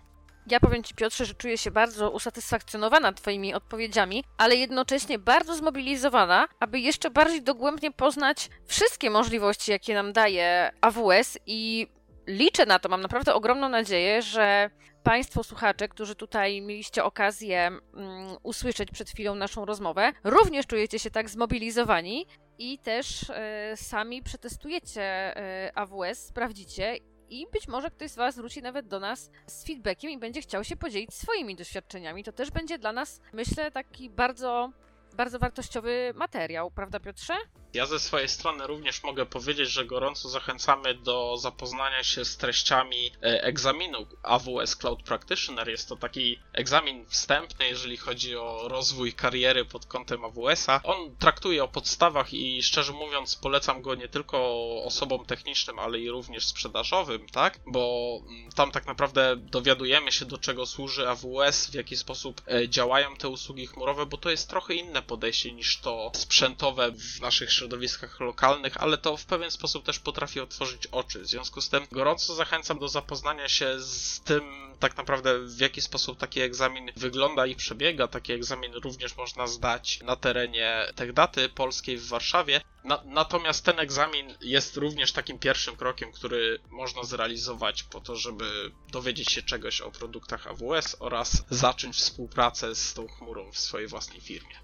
Ja 0.50 0.60
powiem 0.60 0.82
Ci, 0.82 0.94
Piotrze, 0.94 1.24
że 1.24 1.34
czuję 1.34 1.58
się 1.58 1.70
bardzo 1.70 2.10
usatysfakcjonowana 2.10 3.12
Twoimi 3.12 3.54
odpowiedziami, 3.54 4.24
ale 4.38 4.56
jednocześnie 4.56 5.18
bardzo 5.18 5.56
zmobilizowana, 5.56 6.48
aby 6.60 6.80
jeszcze 6.80 7.10
bardziej 7.10 7.42
dogłębnie 7.42 7.90
poznać 7.90 8.50
wszystkie 8.66 9.10
możliwości, 9.10 9.70
jakie 9.70 9.94
nam 9.94 10.12
daje 10.12 10.70
AWS 10.80 11.38
i 11.46 11.86
liczę 12.26 12.66
na 12.66 12.78
to, 12.78 12.88
mam 12.88 13.02
naprawdę 13.02 13.34
ogromną 13.34 13.68
nadzieję, 13.68 14.22
że 14.22 14.70
Państwo 15.06 15.44
słuchacze, 15.44 15.88
którzy 15.88 16.14
tutaj 16.14 16.62
mieliście 16.62 17.04
okazję 17.04 17.70
um, 17.70 18.06
usłyszeć 18.42 18.90
przed 18.90 19.10
chwilą 19.10 19.34
naszą 19.34 19.64
rozmowę, 19.64 20.12
również 20.24 20.66
czujecie 20.66 20.98
się 20.98 21.10
tak 21.10 21.30
zmobilizowani 21.30 22.26
i 22.58 22.78
też 22.78 23.30
e, 23.30 23.76
sami 23.76 24.22
przetestujecie 24.22 25.02
e, 25.02 25.72
AWS, 25.74 26.18
sprawdzicie 26.26 26.96
i 27.28 27.46
być 27.52 27.68
może 27.68 27.90
ktoś 27.90 28.10
z 28.10 28.16
Was 28.16 28.36
wróci 28.36 28.62
nawet 28.62 28.88
do 28.88 29.00
nas 29.00 29.30
z 29.46 29.66
feedbackiem 29.66 30.10
i 30.10 30.18
będzie 30.18 30.40
chciał 30.40 30.64
się 30.64 30.76
podzielić 30.76 31.14
swoimi 31.14 31.56
doświadczeniami. 31.56 32.24
To 32.24 32.32
też 32.32 32.50
będzie 32.50 32.78
dla 32.78 32.92
nas, 32.92 33.20
myślę, 33.32 33.70
taki 33.70 34.10
bardzo, 34.10 34.70
bardzo 35.16 35.38
wartościowy 35.38 36.12
materiał, 36.14 36.70
prawda, 36.70 37.00
Piotrze? 37.00 37.34
Ja 37.76 37.86
ze 37.86 38.00
swojej 38.00 38.28
strony 38.28 38.66
również 38.66 39.02
mogę 39.02 39.26
powiedzieć, 39.26 39.70
że 39.70 39.84
gorąco 39.84 40.28
zachęcamy 40.28 40.94
do 40.94 41.36
zapoznania 41.36 42.02
się 42.02 42.24
z 42.24 42.36
treściami 42.36 43.10
e, 43.22 43.42
egzaminu 43.42 44.06
AWS 44.22 44.76
Cloud 44.76 45.02
Practitioner. 45.02 45.68
Jest 45.68 45.88
to 45.88 45.96
taki 45.96 46.38
egzamin 46.52 47.06
wstępny, 47.06 47.68
jeżeli 47.68 47.96
chodzi 47.96 48.36
o 48.36 48.68
rozwój 48.68 49.12
kariery 49.12 49.64
pod 49.64 49.86
kątem 49.86 50.24
AWS-a. 50.24 50.80
On 50.84 51.16
traktuje 51.16 51.64
o 51.64 51.68
podstawach 51.68 52.34
i 52.34 52.62
szczerze 52.62 52.92
mówiąc 52.92 53.36
polecam 53.36 53.82
go 53.82 53.94
nie 53.94 54.08
tylko 54.08 54.38
osobom 54.84 55.24
technicznym, 55.26 55.78
ale 55.78 55.98
i 55.98 56.10
również 56.10 56.46
sprzedażowym, 56.46 57.28
tak? 57.28 57.60
Bo 57.66 58.18
mm, 58.28 58.50
tam 58.52 58.70
tak 58.70 58.86
naprawdę 58.86 59.36
dowiadujemy 59.36 60.12
się 60.12 60.24
do 60.24 60.38
czego 60.38 60.66
służy 60.66 61.08
AWS, 61.08 61.70
w 61.70 61.74
jaki 61.74 61.96
sposób 61.96 62.42
e, 62.48 62.68
działają 62.68 63.16
te 63.16 63.28
usługi 63.28 63.66
chmurowe, 63.66 64.06
bo 64.06 64.16
to 64.16 64.30
jest 64.30 64.50
trochę 64.50 64.74
inne 64.74 65.02
podejście 65.02 65.52
niż 65.52 65.80
to 65.80 66.10
sprzętowe 66.14 66.92
w 66.92 67.20
naszych 67.20 67.52
środowiskach 67.52 67.65
środowiskach 67.66 68.20
lokalnych, 68.20 68.76
ale 68.76 68.98
to 68.98 69.16
w 69.16 69.24
pewien 69.24 69.50
sposób 69.50 69.84
też 69.84 69.98
potrafi 69.98 70.40
otworzyć 70.40 70.86
oczy. 70.86 71.20
W 71.20 71.26
związku 71.26 71.60
z 71.60 71.68
tym 71.68 71.86
gorąco 71.92 72.34
zachęcam 72.34 72.78
do 72.78 72.88
zapoznania 72.88 73.48
się 73.48 73.80
z 73.80 74.20
tym, 74.20 74.74
tak 74.80 74.96
naprawdę 74.96 75.38
w 75.38 75.60
jaki 75.60 75.80
sposób 75.80 76.18
taki 76.18 76.40
egzamin 76.40 76.90
wygląda 76.96 77.46
i 77.46 77.56
przebiega. 77.56 78.08
Taki 78.08 78.32
egzamin 78.32 78.74
również 78.74 79.16
można 79.16 79.46
zdać 79.46 80.00
na 80.02 80.16
terenie 80.16 80.92
Techdaty 80.94 81.48
Polskiej 81.48 81.98
w 81.98 82.08
Warszawie. 82.08 82.60
Na, 82.84 83.02
natomiast 83.04 83.64
ten 83.64 83.78
egzamin 83.80 84.34
jest 84.40 84.76
również 84.76 85.12
takim 85.12 85.38
pierwszym 85.38 85.76
krokiem, 85.76 86.12
który 86.12 86.60
można 86.70 87.04
zrealizować 87.04 87.82
po 87.82 88.00
to, 88.00 88.16
żeby 88.16 88.72
dowiedzieć 88.92 89.32
się 89.32 89.42
czegoś 89.42 89.80
o 89.80 89.90
produktach 89.90 90.46
AWS 90.46 90.96
oraz 91.00 91.44
zacząć 91.50 91.96
współpracę 91.96 92.74
z 92.74 92.94
tą 92.94 93.08
chmurą 93.08 93.52
w 93.52 93.58
swojej 93.58 93.88
własnej 93.88 94.20
firmie. 94.20 94.56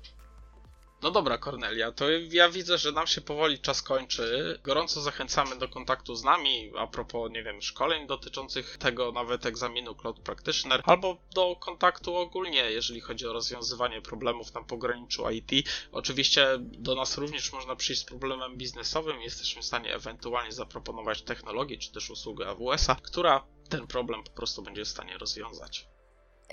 No 1.02 1.10
dobra, 1.10 1.38
Kornelia, 1.38 1.92
to 1.92 2.10
ja 2.10 2.48
widzę, 2.48 2.78
że 2.78 2.92
nam 2.92 3.06
się 3.06 3.20
powoli 3.20 3.58
czas 3.58 3.82
kończy. 3.82 4.58
Gorąco 4.64 5.00
zachęcamy 5.00 5.56
do 5.56 5.68
kontaktu 5.68 6.14
z 6.14 6.24
nami 6.24 6.72
a 6.78 6.86
propos, 6.86 7.30
nie 7.30 7.42
wiem, 7.42 7.62
szkoleń 7.62 8.06
dotyczących 8.06 8.78
tego 8.78 9.12
nawet 9.12 9.46
egzaminu 9.46 9.94
Cloud 9.94 10.20
Practitioner, 10.20 10.82
albo 10.84 11.16
do 11.34 11.56
kontaktu 11.56 12.16
ogólnie, 12.16 12.70
jeżeli 12.70 13.00
chodzi 13.00 13.26
o 13.26 13.32
rozwiązywanie 13.32 14.02
problemów 14.02 14.54
na 14.54 14.62
pograniczu 14.62 15.30
IT. 15.30 15.68
Oczywiście 15.92 16.48
do 16.58 16.94
nas 16.94 17.18
również 17.18 17.52
można 17.52 17.76
przyjść 17.76 18.02
z 18.02 18.04
problemem 18.04 18.56
biznesowym. 18.56 19.20
Jesteśmy 19.20 19.62
w 19.62 19.64
stanie 19.64 19.94
ewentualnie 19.94 20.52
zaproponować 20.52 21.22
technologię 21.22 21.78
czy 21.78 21.92
też 21.92 22.10
usługę 22.10 22.48
AWS-a, 22.48 22.94
która 22.94 23.44
ten 23.68 23.86
problem 23.86 24.24
po 24.24 24.30
prostu 24.30 24.62
będzie 24.62 24.84
w 24.84 24.88
stanie 24.88 25.18
rozwiązać. 25.18 25.86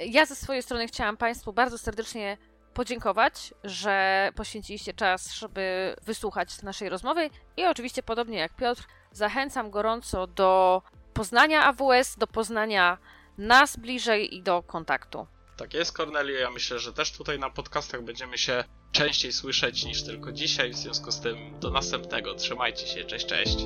Ja 0.06 0.26
ze 0.26 0.36
swojej 0.36 0.64
strony 0.64 0.88
chciałam 0.88 1.18
Państwu 1.18 1.54
bardzo 1.54 1.78
serdecznie 1.78 2.38
podziękować, 2.74 3.54
że 3.64 4.30
poświęciliście 4.36 4.94
czas, 4.94 5.34
żeby 5.34 5.96
wysłuchać 6.06 6.62
naszej 6.62 6.90
rozmowy 6.90 7.30
i 7.58 7.66
oczywiście 7.66 8.04
podobnie 8.04 8.38
jak 8.38 8.56
Piotr, 8.56 8.84
zachęcam 9.12 9.72
gorąco 9.72 10.28
do 10.28 10.82
poznania 11.14 11.66
AWS, 11.66 12.16
do 12.18 12.28
poznania 12.28 12.98
nas 13.38 13.78
bliżej 13.78 14.36
i 14.36 14.44
do 14.44 14.64
kontaktu. 14.64 15.28
Tak 15.58 15.74
jest, 15.74 15.92
Cornelio. 15.92 16.40
Ja 16.40 16.52
myślę, 16.52 16.80
że 16.80 16.94
też 16.94 17.12
tutaj 17.12 17.40
na 17.40 17.50
podcastach 17.50 18.02
będziemy 18.02 18.38
się 18.38 18.64
częściej 18.92 19.32
słyszeć 19.32 19.86
niż 19.86 20.04
tylko 20.04 20.32
dzisiaj. 20.32 20.72
W 20.72 20.76
związku 20.76 21.12
z 21.12 21.20
tym 21.20 21.60
do 21.60 21.72
następnego. 21.72 22.36
Trzymajcie 22.36 22.88
się. 22.88 23.06
Cześć, 23.06 23.26
cześć. 23.26 23.66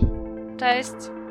Cześć. 0.60 1.23